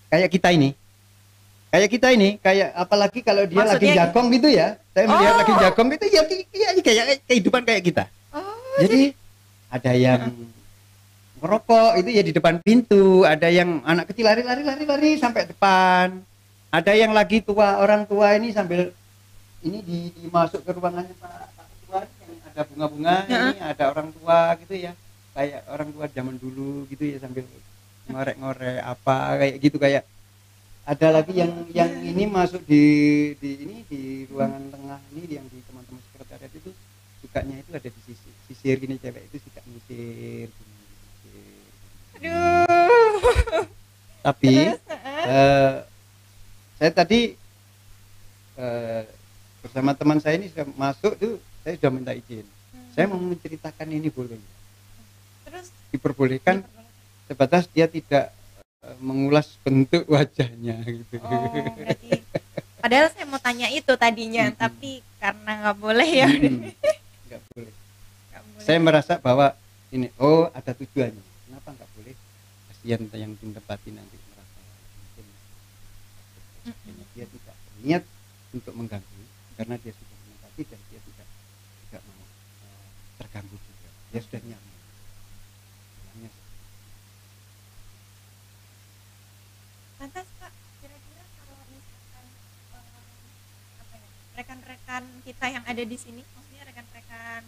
kayak 0.07 0.29
kita 0.29 0.51
ini 0.51 0.75
kayak 1.69 1.89
kita 1.89 2.07
ini 2.11 2.29
kayak 2.37 2.75
apalagi 2.75 3.19
kalau 3.21 3.43
dia 3.43 3.59
lagi 3.61 3.87
Maksudnya- 3.87 3.97
jagong 4.03 4.27
gitu 4.31 4.47
ya 4.49 4.67
saya 4.89 5.05
melihat 5.05 5.31
Oh. 5.31 5.39
lagi 5.39 5.53
jagong 5.57 5.89
itu 5.89 6.05
ya, 6.07 6.21
ya, 6.51 6.69
ya 6.69 6.81
kayak 6.81 7.05
kehidupan 7.25 7.61
kayak 7.63 7.83
kita 7.85 8.03
Oh, 8.29 8.43
jadi 8.77 9.15
ada 9.75 9.91
yang 9.91 10.31
merokok 11.43 11.99
itu 11.99 12.09
ya 12.15 12.23
di 12.23 12.31
depan 12.31 12.63
pintu. 12.63 13.27
Ada 13.27 13.51
yang 13.51 13.83
anak 13.83 14.09
kecil 14.11 14.25
lari 14.31 14.41
lari 14.41 14.63
lari 14.63 14.83
lari 14.87 15.11
sampai 15.19 15.51
depan. 15.51 16.23
Ada 16.71 16.95
yang 16.95 17.11
lagi 17.11 17.43
tua 17.43 17.79
orang 17.83 18.07
tua 18.07 18.35
ini 18.39 18.55
sambil 18.55 18.95
ini 19.59 19.79
di, 19.83 19.99
dimasuk 20.23 20.63
ke 20.63 20.71
ruangannya 20.71 21.11
pak. 21.19 21.51
Pak 21.55 21.67
Ketua 21.67 21.99
yang 22.23 22.39
ada 22.47 22.61
bunga-bunga 22.71 23.15
Heeh. 23.27 23.51
ini 23.51 23.57
ada 23.59 23.83
orang 23.91 24.09
tua 24.15 24.39
gitu 24.63 24.75
ya. 24.79 24.91
Kayak 25.35 25.61
orang 25.67 25.89
tua 25.91 26.05
zaman 26.07 26.35
dulu 26.39 26.87
gitu 26.87 27.03
ya 27.03 27.17
sambil 27.19 27.43
ngorek-ngorek 28.07 28.79
apa 28.85 29.17
kayak 29.41 29.55
gitu 29.59 29.77
kayak 29.81 30.03
ada 30.85 31.07
lagi 31.09 31.33
yang 31.33 31.51
yang 31.73 31.89
ini 32.05 32.29
masuk 32.29 32.61
di 32.69 32.83
di 33.41 33.65
ini 33.65 33.77
di 33.89 34.29
ruangan 34.29 34.69
tengah 34.69 35.01
ini 35.17 35.41
yang 35.41 35.45
di 35.49 35.57
teman-teman 35.65 35.97
sekretariat 36.05 36.53
itu 36.53 36.69
sukanya 37.25 37.57
itu 37.57 37.69
ada 37.73 37.89
di 37.89 38.01
sisi 38.05 38.24
sisir 38.65 38.81
gini 38.81 38.97
cewek 38.97 39.29
itu 39.29 39.37
suka 39.45 39.61
nyisir 39.63 40.49
gini, 40.49 40.73
nyisir. 40.81 41.69
aduh. 42.17 43.61
tapi 44.25 44.49
Terus, 44.49 44.81
heeh. 44.89 45.25
eh, 45.29 45.73
saya 46.75 46.91
tadi 46.91 47.19
eh, 48.57 49.03
bersama 49.61 49.93
teman 49.93 50.17
saya 50.17 50.41
ini 50.41 50.49
sudah 50.49 50.65
masuk 50.73 51.13
tuh 51.13 51.37
saya 51.61 51.77
sudah 51.77 51.91
minta 51.93 52.09
izin 52.11 52.41
Hmm. 52.65 52.89
saya 52.91 53.05
mau 53.05 53.21
menceritakan 53.21 53.87
ini 53.87 54.09
boleh 54.09 54.41
terus 55.45 55.69
diperbolehkan 55.87 56.59
diperbolehkan. 56.59 57.29
sebatas 57.29 57.63
dia 57.69 57.85
tidak 57.85 58.33
eh, 58.81 58.97
mengulas 58.97 59.61
bentuk 59.61 60.09
wajahnya 60.09 60.81
gitu 60.83 61.21
Oh, 61.21 61.29
berarti 61.77 62.19
padahal 62.81 63.13
saya 63.13 63.25
mau 63.25 63.37
tanya 63.37 63.69
itu 63.69 63.93
tadinya, 63.93 64.49
Mm-mm. 64.49 64.57
tapi 64.57 64.91
karena 65.17 65.51
nggak 65.61 65.77
boleh 65.77 66.09
ya. 66.11 66.27
Nggak 66.27 66.49
boleh 66.49 66.73
nggak 67.25 67.41
boleh. 67.49 67.73
Saya 68.59 68.79
merasa 68.79 69.19
bahwa 69.19 69.55
ini 69.91 70.11
oh 70.19 70.47
ada 70.51 70.71
tujuannya. 70.75 71.23
Kenapa 71.47 71.69
nggak 71.75 71.89
boleh 71.95 72.15
kasihan 72.71 73.01
yang 73.15 73.31
ditempati 73.39 73.89
nanti 73.93 74.15
merasa 74.31 74.59
mungkin 74.63 75.25
Mm-mm. 76.65 77.05
dia 77.13 77.25
tidak 77.29 77.55
niat 77.83 78.03
untuk 78.55 78.73
mengganggu 78.75 79.23
karena 79.55 79.75
dia 79.79 79.93
sudah 79.93 80.17
menempati 80.25 80.61
dan 80.67 80.79
dia 80.91 80.99
tidak 80.99 81.27
tidak 81.87 82.01
mau 82.09 82.23
eh, 82.65 82.87
terganggu 83.21 83.55
juga. 83.55 83.89
Dia 84.11 84.21
sudah 84.23 84.41
nyaman. 84.43 84.77
Bilangnya 85.95 86.31
Lantas 89.95 90.27
Pak, 90.43 90.51
kira-kira 90.83 91.23
kalau 91.39 91.55
misalkan 91.71 92.25
eh, 92.75 92.85
apa 93.79 93.95
ya, 93.95 94.09
rekan-rekan 94.35 95.03
kita 95.23 95.45
yang 95.47 95.63
ada 95.63 95.83
di 95.87 95.97
sini, 95.99 96.21
maksudnya 96.35 96.63
rekan-rekan 96.67 97.43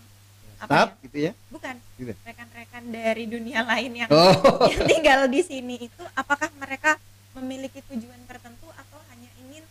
Apa 0.58 0.65
stop 0.65 0.89
ya? 0.89 1.02
gitu 1.06 1.17
ya? 1.17 1.32
Bukan. 1.54 1.76
Gitu. 1.98 2.13
rekan-rekan 2.26 2.84
dari 2.93 3.24
dunia 3.26 3.62
lain 3.65 3.91
yang, 4.06 4.10
oh. 4.10 4.34
yang 4.72 4.84
tinggal 4.86 5.26
di 5.30 5.41
sini 5.41 5.76
itu, 5.89 6.04
apakah 6.13 6.50
mereka 6.58 6.98
memiliki 7.38 7.82
tujuan 7.86 8.22
tertentu 8.26 8.65
atau 8.74 9.00
hanya 9.13 9.30
ingin 9.46 9.63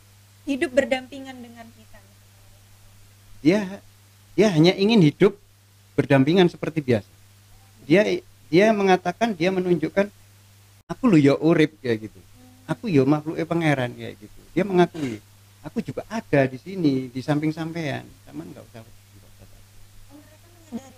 hidup 0.46 0.70
berdampingan 0.74 1.38
dengan 1.38 1.66
kita? 1.74 1.86
dia 3.46 3.78
dia 4.34 4.50
hanya 4.50 4.74
ingin 4.74 4.98
hidup 5.06 5.38
berdampingan 5.94 6.50
seperti 6.50 6.82
biasa. 6.82 7.06
Dia 7.86 8.02
dia 8.50 8.74
mengatakan 8.74 9.38
dia 9.38 9.54
menunjukkan 9.54 10.10
aku 10.90 11.02
lo 11.06 11.14
ya 11.14 11.38
urip 11.38 11.78
kayak 11.78 12.10
gitu. 12.10 12.18
Aku 12.66 12.90
yo 12.90 13.06
makhluk 13.06 13.38
pangeran 13.46 13.94
kayak 13.94 14.18
gitu. 14.18 14.40
Dia 14.50 14.66
mengakui 14.66 15.22
aku 15.62 15.78
juga 15.78 16.02
ada 16.10 16.50
di 16.50 16.58
sini 16.58 17.06
di 17.06 17.20
samping 17.22 17.54
sampean. 17.54 18.02
Cuman 18.26 18.50
nggak 18.50 18.66
usah 18.66 18.82
nggak 18.82 19.30
usah 19.30 19.46
takut. 19.46 19.62
Oh, 20.10 20.18
mereka 20.18 20.46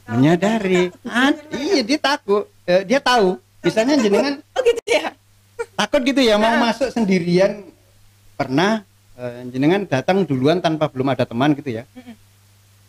menyadari. 0.06 0.88
Ah, 1.04 1.30
iya 1.52 1.82
dia 1.82 1.98
takut 1.98 2.48
Eh, 2.64 2.84
dia 2.84 3.00
tahu. 3.00 3.40
Misalnya 3.64 3.96
jenengan 3.96 4.44
Oh 4.52 4.60
gitu 4.60 4.82
ya? 4.84 5.16
takut 5.74 6.00
gitu 6.04 6.20
ya 6.20 6.36
mau 6.36 6.52
masuk 6.60 6.92
sendirian. 6.92 7.64
Pernah 8.36 8.84
eh, 9.14 9.48
jenengan 9.48 9.82
datang 9.84 10.22
duluan 10.22 10.60
tanpa 10.60 10.86
belum 10.86 11.08
ada 11.08 11.24
teman 11.24 11.56
gitu 11.56 11.72
ya. 11.72 11.88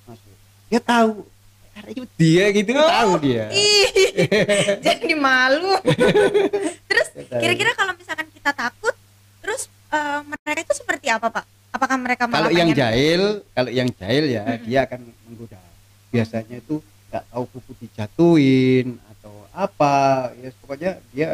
Masuk. 0.03 0.33
Dia 0.67 0.81
tahu. 0.83 1.23
"Arek 1.79 1.95
itu 1.95 2.05
dia 2.19 2.43
gitu. 2.51 2.75
Oh, 2.75 2.91
tahu 2.91 3.11
dia. 3.23 3.47
Ih, 3.55 3.87
jadi 4.85 5.15
malu. 5.15 5.79
terus 6.91 7.07
kira-kira 7.31 7.71
kalau 7.71 7.95
misalkan 7.95 8.27
kita 8.35 8.51
takut, 8.51 8.91
terus 9.39 9.71
eh, 9.89 10.19
mereka 10.27 10.59
itu 10.59 10.73
seperti 10.75 11.07
apa 11.07 11.31
pak? 11.31 11.47
Apakah 11.71 11.95
mereka 11.95 12.27
malah 12.27 12.49
kalau 12.49 12.51
yang 12.51 12.69
jahil 12.75 13.45
kalau 13.53 13.71
yang 13.71 13.87
jahil 13.93 14.25
ya 14.27 14.43
Mm-mm. 14.43 14.65
dia 14.65 14.79
akan 14.89 14.99
menggoda 15.29 15.59
biasanya 16.09 16.57
itu 16.57 16.81
nggak 17.09 17.23
tahu 17.25 17.43
kuku 17.49 17.71
dijatuhin 17.81 18.87
atau 19.09 19.33
apa 19.49 19.95
ya 20.37 20.49
pokoknya 20.61 20.91
dia 21.09 21.29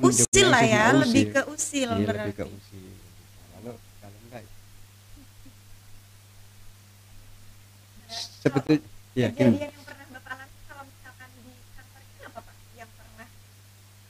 usil 0.00 0.46
lah 0.48 0.62
ya, 0.64 0.90
mendominasi 0.90 1.02
lebih 1.04 1.24
usil. 1.24 1.34
ke 1.34 1.42
usil 1.54 1.88
Iya, 1.90 2.06
berarti. 2.06 2.20
lebih 2.24 2.34
ke 2.34 2.46
usil 2.48 2.84
kalau 3.52 3.74
kalau 4.00 4.18
enggak 4.24 4.42
sebetulnya 8.40 8.82
ya 9.12 9.28
kejadian 9.30 9.50
gini. 9.52 9.58
yang 9.60 9.84
pernah 9.84 10.06
bapak 10.10 10.32
alami 10.32 10.56
kalau 10.64 10.84
misalkan 10.86 11.28
di 11.36 11.42
kantor 11.74 12.00
ini 12.00 12.22
apa 12.24 12.40
pak? 12.40 12.54
Yang 12.74 12.90
pernah 12.96 13.28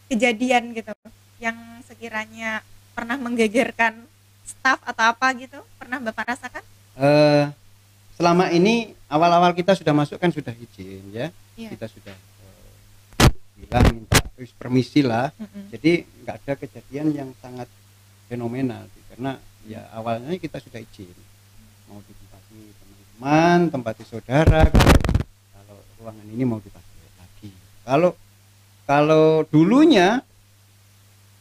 kejadian 0.09 0.63
gitu, 0.73 0.93
yang 1.39 1.57
sekiranya 1.85 2.51
pernah 2.91 3.17
menggegerkan 3.17 3.95
staff 4.45 4.79
atau 4.85 5.05
apa 5.11 5.27
gitu, 5.37 5.59
pernah 5.77 5.99
bapak 6.01 6.37
rasakan? 6.37 6.65
Eh, 6.97 7.45
selama 8.21 8.53
ini 8.53 8.93
awal-awal 9.09 9.57
kita 9.57 9.73
sudah 9.73 9.97
masuk 9.97 10.21
kan 10.21 10.29
sudah 10.29 10.53
izin 10.53 11.09
ya. 11.09 11.33
Iya. 11.57 11.73
kita 11.73 11.89
sudah 11.89 12.13
eh, 12.13 13.33
bilang 13.57 13.85
minta 13.97 14.21
terus 14.37 14.53
permisi 14.53 15.01
lah. 15.01 15.33
Mm-mm. 15.41 15.73
jadi 15.73 16.05
nggak 16.05 16.37
ada 16.45 16.53
kejadian 16.61 17.07
yang 17.17 17.31
sangat 17.41 17.65
fenomenal 18.29 18.85
karena 19.09 19.41
ya 19.65 19.89
awalnya 19.97 20.37
kita 20.37 20.61
sudah 20.61 20.85
izin. 20.85 21.17
Mau 21.89 22.05
ditempati 22.05 22.61
teman-teman 22.77 23.59
tempati 23.73 24.05
saudara 24.05 24.69
kalau, 24.69 25.01
kalau 25.57 25.79
ruangan 26.05 26.29
ini 26.29 26.45
mau 26.45 26.61
dipakai 26.61 27.09
lagi. 27.17 27.51
Kalau 27.89 28.13
kalau 28.85 29.49
dulunya 29.49 30.21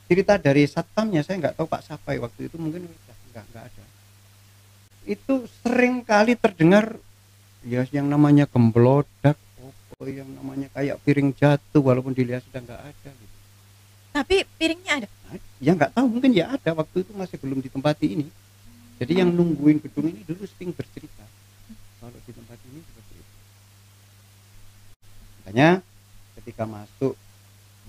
cerita 0.08 0.40
dari 0.40 0.64
satpamnya 0.64 1.28
saya 1.28 1.44
nggak 1.44 1.60
tahu 1.60 1.68
Pak 1.68 1.84
Sapai 1.84 2.24
waktu 2.24 2.48
itu 2.48 2.56
mungkin 2.56 2.88
nggak 2.88 3.46
nggak 3.52 3.64
ada 3.68 3.89
itu 5.10 5.50
sering 5.66 6.06
kali 6.06 6.38
terdengar 6.38 7.02
ya 7.66 7.82
yang 7.90 8.06
namanya 8.06 8.46
gemblodak 8.46 9.34
apa 9.34 10.06
yang 10.06 10.30
namanya 10.38 10.70
kayak 10.70 11.02
piring 11.02 11.34
jatuh 11.34 11.82
walaupun 11.82 12.14
dilihat 12.14 12.46
sudah 12.46 12.62
nggak 12.62 12.82
ada 12.94 13.10
gitu. 13.10 13.36
Tapi 14.14 14.36
piringnya 14.62 14.94
ada. 15.02 15.08
ya 15.58 15.74
nggak 15.74 15.92
tahu 15.98 16.06
mungkin 16.08 16.32
ya 16.38 16.54
ada 16.54 16.78
waktu 16.78 17.02
itu 17.02 17.12
masih 17.18 17.42
belum 17.42 17.60
ditempati 17.66 18.06
ini. 18.06 18.28
Jadi 19.02 19.18
yang 19.18 19.34
nungguin 19.34 19.82
gedung 19.82 20.14
ini 20.14 20.22
dulu 20.24 20.46
sering 20.46 20.72
bercerita. 20.78 21.26
Kalau 21.98 22.16
di 22.24 22.32
tempat 22.32 22.58
ini 22.70 22.80
seperti 22.86 23.14
itu 23.18 23.34
makanya 25.50 25.82
ketika 26.38 26.64
masuk 26.70 27.18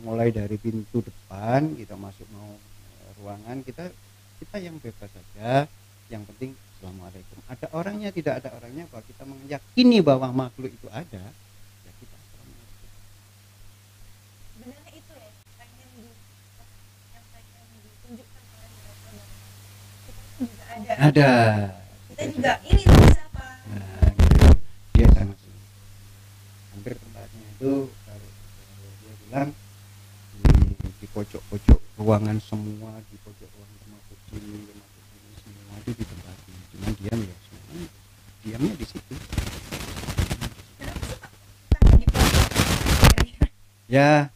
mulai 0.01 0.33
dari 0.33 0.57
pintu 0.57 1.05
depan 1.05 1.77
kita 1.77 1.93
masuk 1.93 2.25
mau 2.33 2.57
eh, 2.57 3.11
ruangan 3.21 3.61
kita 3.61 3.93
kita 4.41 4.57
yang 4.57 4.81
bebas 4.81 5.13
saja. 5.13 5.69
Yang 6.09 6.23
penting 6.33 6.51
assalamualaikum 6.81 7.37
ada 7.45 7.67
orangnya 7.77 8.09
tidak 8.09 8.41
ada 8.41 8.57
orangnya 8.57 8.89
bahwa 8.89 9.05
kita 9.05 9.23
meyakini 9.29 10.01
bahwa 10.01 10.33
makhluk 10.33 10.73
itu 10.73 10.89
ada 10.89 11.21
ya 11.85 11.93
kita 12.01 12.17
assalamualaikum 12.17 12.89
Sebenarnya 14.57 14.93
itu 14.97 15.13
ya, 15.13 15.29
pengen 15.61 15.89
di 15.93 16.09
yang 17.13 17.25
pengen 17.37 17.65
ditunjukkan 17.85 18.45
oleh 18.49 18.71
bahwa 18.81 18.95
kita 20.09 20.23
juga 20.41 20.65
ada. 20.73 20.93
ada 21.05 21.31
Kita 22.09 22.25
juga 22.33 22.53
ini 22.65 22.83
siapa? 22.89 23.47
Nah, 23.77 24.09
gitu. 24.17 24.49
dia 24.97 25.09
hampir 26.73 26.95
tempatnya 26.97 27.45
itu 27.61 27.73
kalau, 27.93 28.31
kalau 28.33 28.91
dia 29.05 29.15
bilang 29.29 29.51
di, 30.33 30.81
di 30.81 31.07
pojok-pojok 31.13 31.81
ruangan 32.01 32.41
semua 32.41 33.05
di 33.13 33.21
pojok 33.21 33.49
ruangan 33.53 33.77
termasuk 33.85 34.17
sini 34.33 34.65
termasuk 34.65 35.03
sini 35.13 35.37
semua 35.45 35.77
itu 35.85 35.93
ditempati 35.93 36.40
cuman 36.81 36.93
diam 36.97 37.21
ya 37.21 37.37
semua 37.39 37.85
diamnya 38.41 38.75
di 38.75 38.87
situ 38.87 39.15
ya 43.87 44.31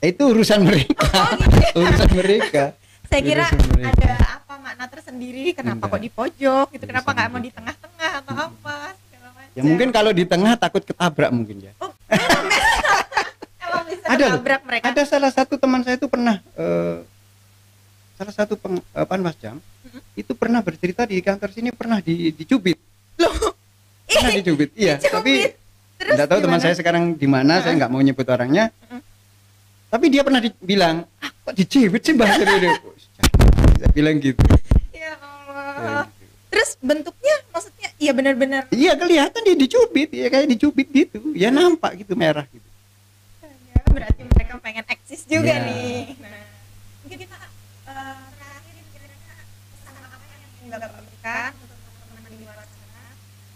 itu 0.00 0.22
urusan 0.22 0.60
mereka 0.60 1.08
Oh 1.14 1.32
gitu 1.32 1.56
ya. 1.56 1.70
urusan 1.80 2.10
mereka 2.12 2.64
Saya 3.06 3.20
kira 3.22 3.44
Urusan 3.46 3.60
mereka. 3.70 3.88
ada 3.94 4.10
apa 4.36 4.54
makna 4.58 4.84
tersendiri 4.86 5.54
kenapa 5.54 5.86
Enggak. 5.86 5.90
kok 5.90 6.02
di 6.02 6.10
pojok 6.10 6.66
gitu 6.70 6.84
kenapa 6.84 7.08
nggak 7.10 7.28
mau 7.28 7.40
di 7.40 7.50
tengah-tengah 7.50 8.10
atau 8.20 8.32
Mm-mm. 8.34 8.48
apa 8.52 8.76
ya 9.54 9.62
mungkin 9.62 9.88
kalau 9.88 10.10
di 10.10 10.24
tengah 10.24 10.52
takut 10.54 10.82
ketabrak 10.82 11.30
mungkin 11.30 11.62
ya 11.62 11.72
oh, 11.78 11.94
emang 13.64 13.84
bisa 13.86 14.04
Ada 14.04 14.24
ketabrak 14.28 14.60
mereka 14.66 14.84
ada 14.90 15.02
salah 15.04 15.30
satu 15.30 15.54
teman 15.54 15.80
saya 15.80 15.94
itu 15.94 16.04
pernah 16.04 16.42
eh, 16.52 16.98
salah 18.14 18.34
satu 18.34 18.54
peng, 18.54 18.76
eh, 18.76 19.06
panwasjam 19.06 19.56
Mhm. 19.56 19.73
Itu 20.14 20.32
pernah 20.34 20.60
bercerita 20.60 21.04
di 21.04 21.18
kantor 21.20 21.50
sini 21.50 21.70
pernah 21.74 21.98
di, 21.98 22.30
dicubit. 22.32 22.78
Loh 23.18 23.54
pernah 24.04 24.30
dicubit 24.30 24.70
iya. 24.78 24.96
dicubit. 25.00 25.10
tapi 25.10 25.32
terus 25.98 26.14
tidak 26.14 26.26
tahu 26.30 26.40
teman 26.44 26.60
saya 26.62 26.74
sekarang 26.76 27.04
di 27.18 27.26
mana 27.26 27.58
saya 27.60 27.74
nggak 27.78 27.90
mau 27.90 28.02
nyebut 28.02 28.26
orangnya. 28.28 28.70
Tapi 29.90 30.10
dia 30.10 30.26
pernah 30.26 30.42
dibilang 30.42 31.06
ah, 31.22 31.30
kok 31.30 31.54
dicubit 31.54 32.02
sih 32.02 32.14
mbak? 32.14 32.28
Serius?" 32.34 32.78
saya 33.78 33.90
bilang 33.92 34.16
gitu. 34.18 34.38
Ya 34.90 35.12
Ya, 35.12 35.12
Allah. 35.20 36.06
gitu. 36.08 36.24
terus 36.50 36.70
bentuknya 36.78 37.36
maksudnya 37.50 37.88
iya 37.98 38.12
benar-benar. 38.14 38.62
Iya 38.70 38.92
kelihatan 38.94 39.40
dia 39.42 39.56
dicubit 39.58 40.08
ya 40.10 40.26
kayak 40.30 40.46
dicubit 40.50 40.88
gitu. 40.90 41.18
Ya 41.34 41.50
nampak 41.50 41.98
gitu 42.02 42.14
merah 42.14 42.46
gitu. 42.50 42.66
Ya, 43.42 43.82
berarti 43.90 44.22
mereka 44.24 44.54
pengen 44.62 44.84
eksis 44.86 45.26
juga 45.26 45.50
Iya. 45.50 45.66
nih. 45.66 46.02
Nah 46.22 46.42
mungkin 47.04 47.18
kita 47.26 47.38
eh, 47.84 48.24
terakhir 48.34 48.74
kira-kira 48.88 49.34
pesan 49.44 49.94
apa 50.00 50.24
yang 50.24 50.42
ingin 50.64 51.13
bapak 51.24 51.56
berikan 51.56 51.56
untuk 51.56 51.78
teman-teman 51.80 52.30
di 52.36 52.36
luar 52.44 52.58
sana 52.68 53.04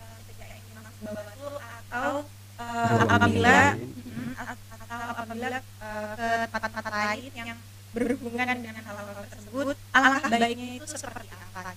eh, 0.01 0.17
ketika 0.25 0.45
ingin 0.57 0.73
masuk 0.81 0.95
Bawaslu 1.05 1.51
atau 1.61 2.11
eh, 2.57 2.89
Ruangan 2.89 3.13
apabila 3.13 3.59
lain. 3.77 3.91
Mm, 4.09 4.33
atau 4.41 5.01
apabila 5.13 5.47
eh, 5.61 5.61
ke 6.17 6.29
tempat-tempat 6.49 6.93
lain 6.97 7.31
yang 7.37 7.59
berhubungan 7.93 8.57
dengan 8.57 8.81
hal-hal 8.89 9.25
tersebut 9.29 9.77
alangkah 9.93 10.29
baiknya 10.33 10.67
itu 10.81 10.87
seperti 10.89 11.29
apa 11.29 11.77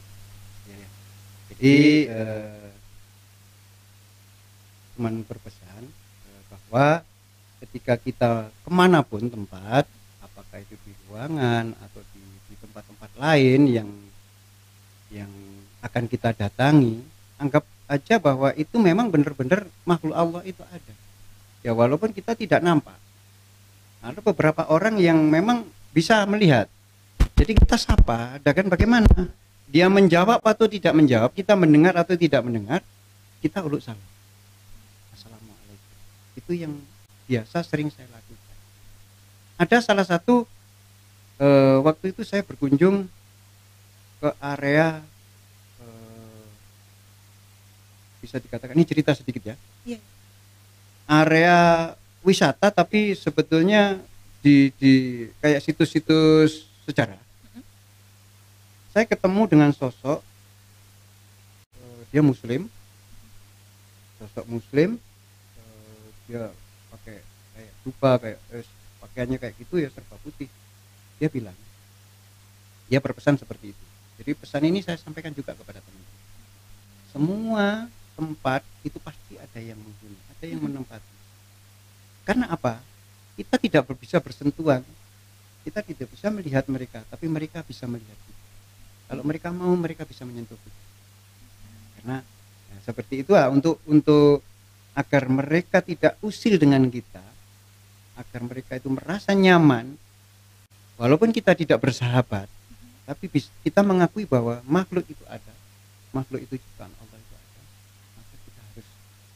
Ya. 0.72 0.88
Jadi 1.52 1.76
eh, 2.08 2.72
cuman 4.96 5.28
berpesan 5.28 5.84
bahwa 6.48 7.04
ketika 7.68 8.00
kita 8.00 8.32
ke 8.48 8.72
mana 8.72 9.04
pun 9.04 9.28
tempat, 9.28 9.92
apakah 10.24 10.58
itu 10.64 10.80
di 10.88 10.96
ruangan 11.12 11.76
atau 11.84 12.00
di 12.16 12.24
di 12.48 12.56
tempat-tempat 12.64 13.12
lain 13.20 13.68
yang 13.68 13.92
yang 15.12 15.51
akan 15.82 16.04
kita 16.06 16.34
datangi, 16.38 17.02
anggap 17.42 17.66
aja 17.90 18.22
bahwa 18.22 18.54
itu 18.56 18.78
memang 18.78 19.10
benar-benar 19.12 19.68
makhluk 19.84 20.16
Allah 20.16 20.42
itu 20.48 20.62
ada. 20.64 20.94
Ya 21.62 21.76
walaupun 21.76 22.14
kita 22.16 22.34
tidak 22.38 22.62
nampak. 22.62 22.96
Ada 24.02 24.18
beberapa 24.22 24.66
orang 24.70 24.98
yang 24.98 25.18
memang 25.30 25.66
bisa 25.94 26.26
melihat. 26.26 26.66
Jadi 27.38 27.58
kita 27.58 27.78
sapa, 27.78 28.42
dan 28.42 28.70
bagaimana? 28.70 29.30
dia 29.72 29.88
menjawab 29.88 30.44
atau 30.44 30.68
tidak 30.68 30.92
menjawab, 30.92 31.32
kita 31.32 31.56
mendengar 31.56 31.96
atau 31.96 32.14
tidak 32.20 32.44
mendengar, 32.44 32.84
kita 33.40 33.64
uluk 33.64 33.80
salam. 33.80 34.04
Assalamualaikum. 35.16 35.96
Itu 36.36 36.52
yang 36.52 36.76
biasa 37.24 37.64
sering 37.64 37.88
saya 37.88 38.12
lakukan. 38.12 38.58
Ada 39.56 39.78
salah 39.80 40.04
satu 40.04 40.44
eh, 41.40 41.80
waktu 41.80 42.12
itu 42.12 42.28
saya 42.28 42.44
berkunjung 42.44 43.08
ke 44.20 44.30
area 44.44 45.00
bisa 48.22 48.38
dikatakan. 48.38 48.78
Ini 48.78 48.86
cerita 48.86 49.18
sedikit 49.18 49.42
ya. 49.42 49.56
Iya. 49.84 50.00
Area 51.10 51.58
wisata 52.22 52.70
tapi 52.70 53.18
sebetulnya 53.18 53.98
di 54.46 54.70
di 54.78 55.26
kayak 55.42 55.66
situs-situs 55.66 56.70
sejarah. 56.86 57.18
Saya 58.94 59.08
ketemu 59.10 59.50
dengan 59.50 59.70
sosok 59.74 60.22
eh, 61.74 62.02
dia 62.14 62.22
muslim. 62.22 62.70
Sosok 64.22 64.46
muslim 64.46 65.02
eh, 65.58 66.06
dia 66.30 66.54
pakai 66.94 67.18
kayak 67.58 67.74
dupa 67.82 68.12
kayak 68.22 68.40
eh, 68.54 68.66
pakaiannya 69.02 69.38
kayak 69.42 69.56
gitu 69.58 69.82
ya 69.82 69.90
serba 69.90 70.16
putih. 70.22 70.48
Dia 71.18 71.28
bilang 71.28 71.58
dia 72.92 73.00
berpesan 73.00 73.40
seperti 73.40 73.72
itu. 73.72 73.86
Jadi 74.22 74.32
pesan 74.38 74.64
ini 74.68 74.84
saya 74.86 75.00
sampaikan 75.00 75.34
juga 75.34 75.58
kepada 75.58 75.80
teman-teman. 75.82 76.20
Semua 77.10 77.66
tempat 78.22 78.62
itu 78.86 79.02
pasti 79.02 79.34
ada 79.42 79.58
yang 79.58 79.82
menghuni 79.82 80.20
ada 80.30 80.46
yang 80.46 80.62
menempati. 80.62 81.14
Karena 82.22 82.54
apa? 82.54 82.78
Kita 83.34 83.58
tidak 83.58 83.90
bisa 83.98 84.22
bersentuhan. 84.22 84.86
Kita 85.66 85.82
tidak 85.82 86.14
bisa 86.14 86.30
melihat 86.30 86.70
mereka 86.70 87.02
tapi 87.10 87.26
mereka 87.26 87.66
bisa 87.66 87.90
melihat 87.90 88.14
kita. 88.14 88.44
Kalau 89.10 89.24
mereka 89.26 89.50
mau 89.50 89.74
mereka 89.74 90.06
bisa 90.06 90.22
menyentuh 90.22 90.58
kita. 90.58 90.82
Karena 91.98 92.18
ya, 92.70 92.78
seperti 92.86 93.26
itu 93.26 93.34
lah 93.34 93.50
untuk 93.50 93.82
untuk 93.90 94.46
agar 94.94 95.24
mereka 95.32 95.80
tidak 95.80 96.20
usil 96.20 96.60
dengan 96.60 96.84
kita 96.92 97.24
agar 98.20 98.42
mereka 98.44 98.76
itu 98.76 98.92
merasa 98.92 99.32
nyaman 99.32 99.96
walaupun 101.00 101.32
kita 101.32 101.56
tidak 101.56 101.80
bersahabat 101.80 102.52
tapi 103.08 103.32
kita 103.64 103.82
mengakui 103.82 104.28
bahwa 104.28 104.60
makhluk 104.68 105.08
itu 105.08 105.24
ada 105.32 105.56
makhluk 106.12 106.44
itu 106.44 106.60
ciptaan 106.60 106.92
Allah 106.92 107.18
itu 107.18 107.34
ada 107.34 107.62
maka 108.20 108.36
kita 108.36 108.62
harus 108.72 108.88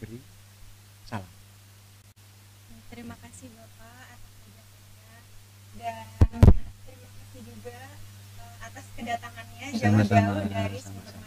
beri 0.04 0.20
salam 1.08 1.34
Terima 2.92 3.16
kasih 3.20 3.52
Bapak 3.52 4.06
atas 4.12 4.34
penjelasannya 4.44 5.16
dan 5.80 6.06
terima 6.86 7.10
kasih 7.20 7.42
juga 7.44 7.78
eh, 8.40 8.56
atas 8.64 8.86
kedatangannya 8.96 9.68
jauh-jauh 9.76 10.46
dari 10.48 10.78
sama-sama. 10.80 11.25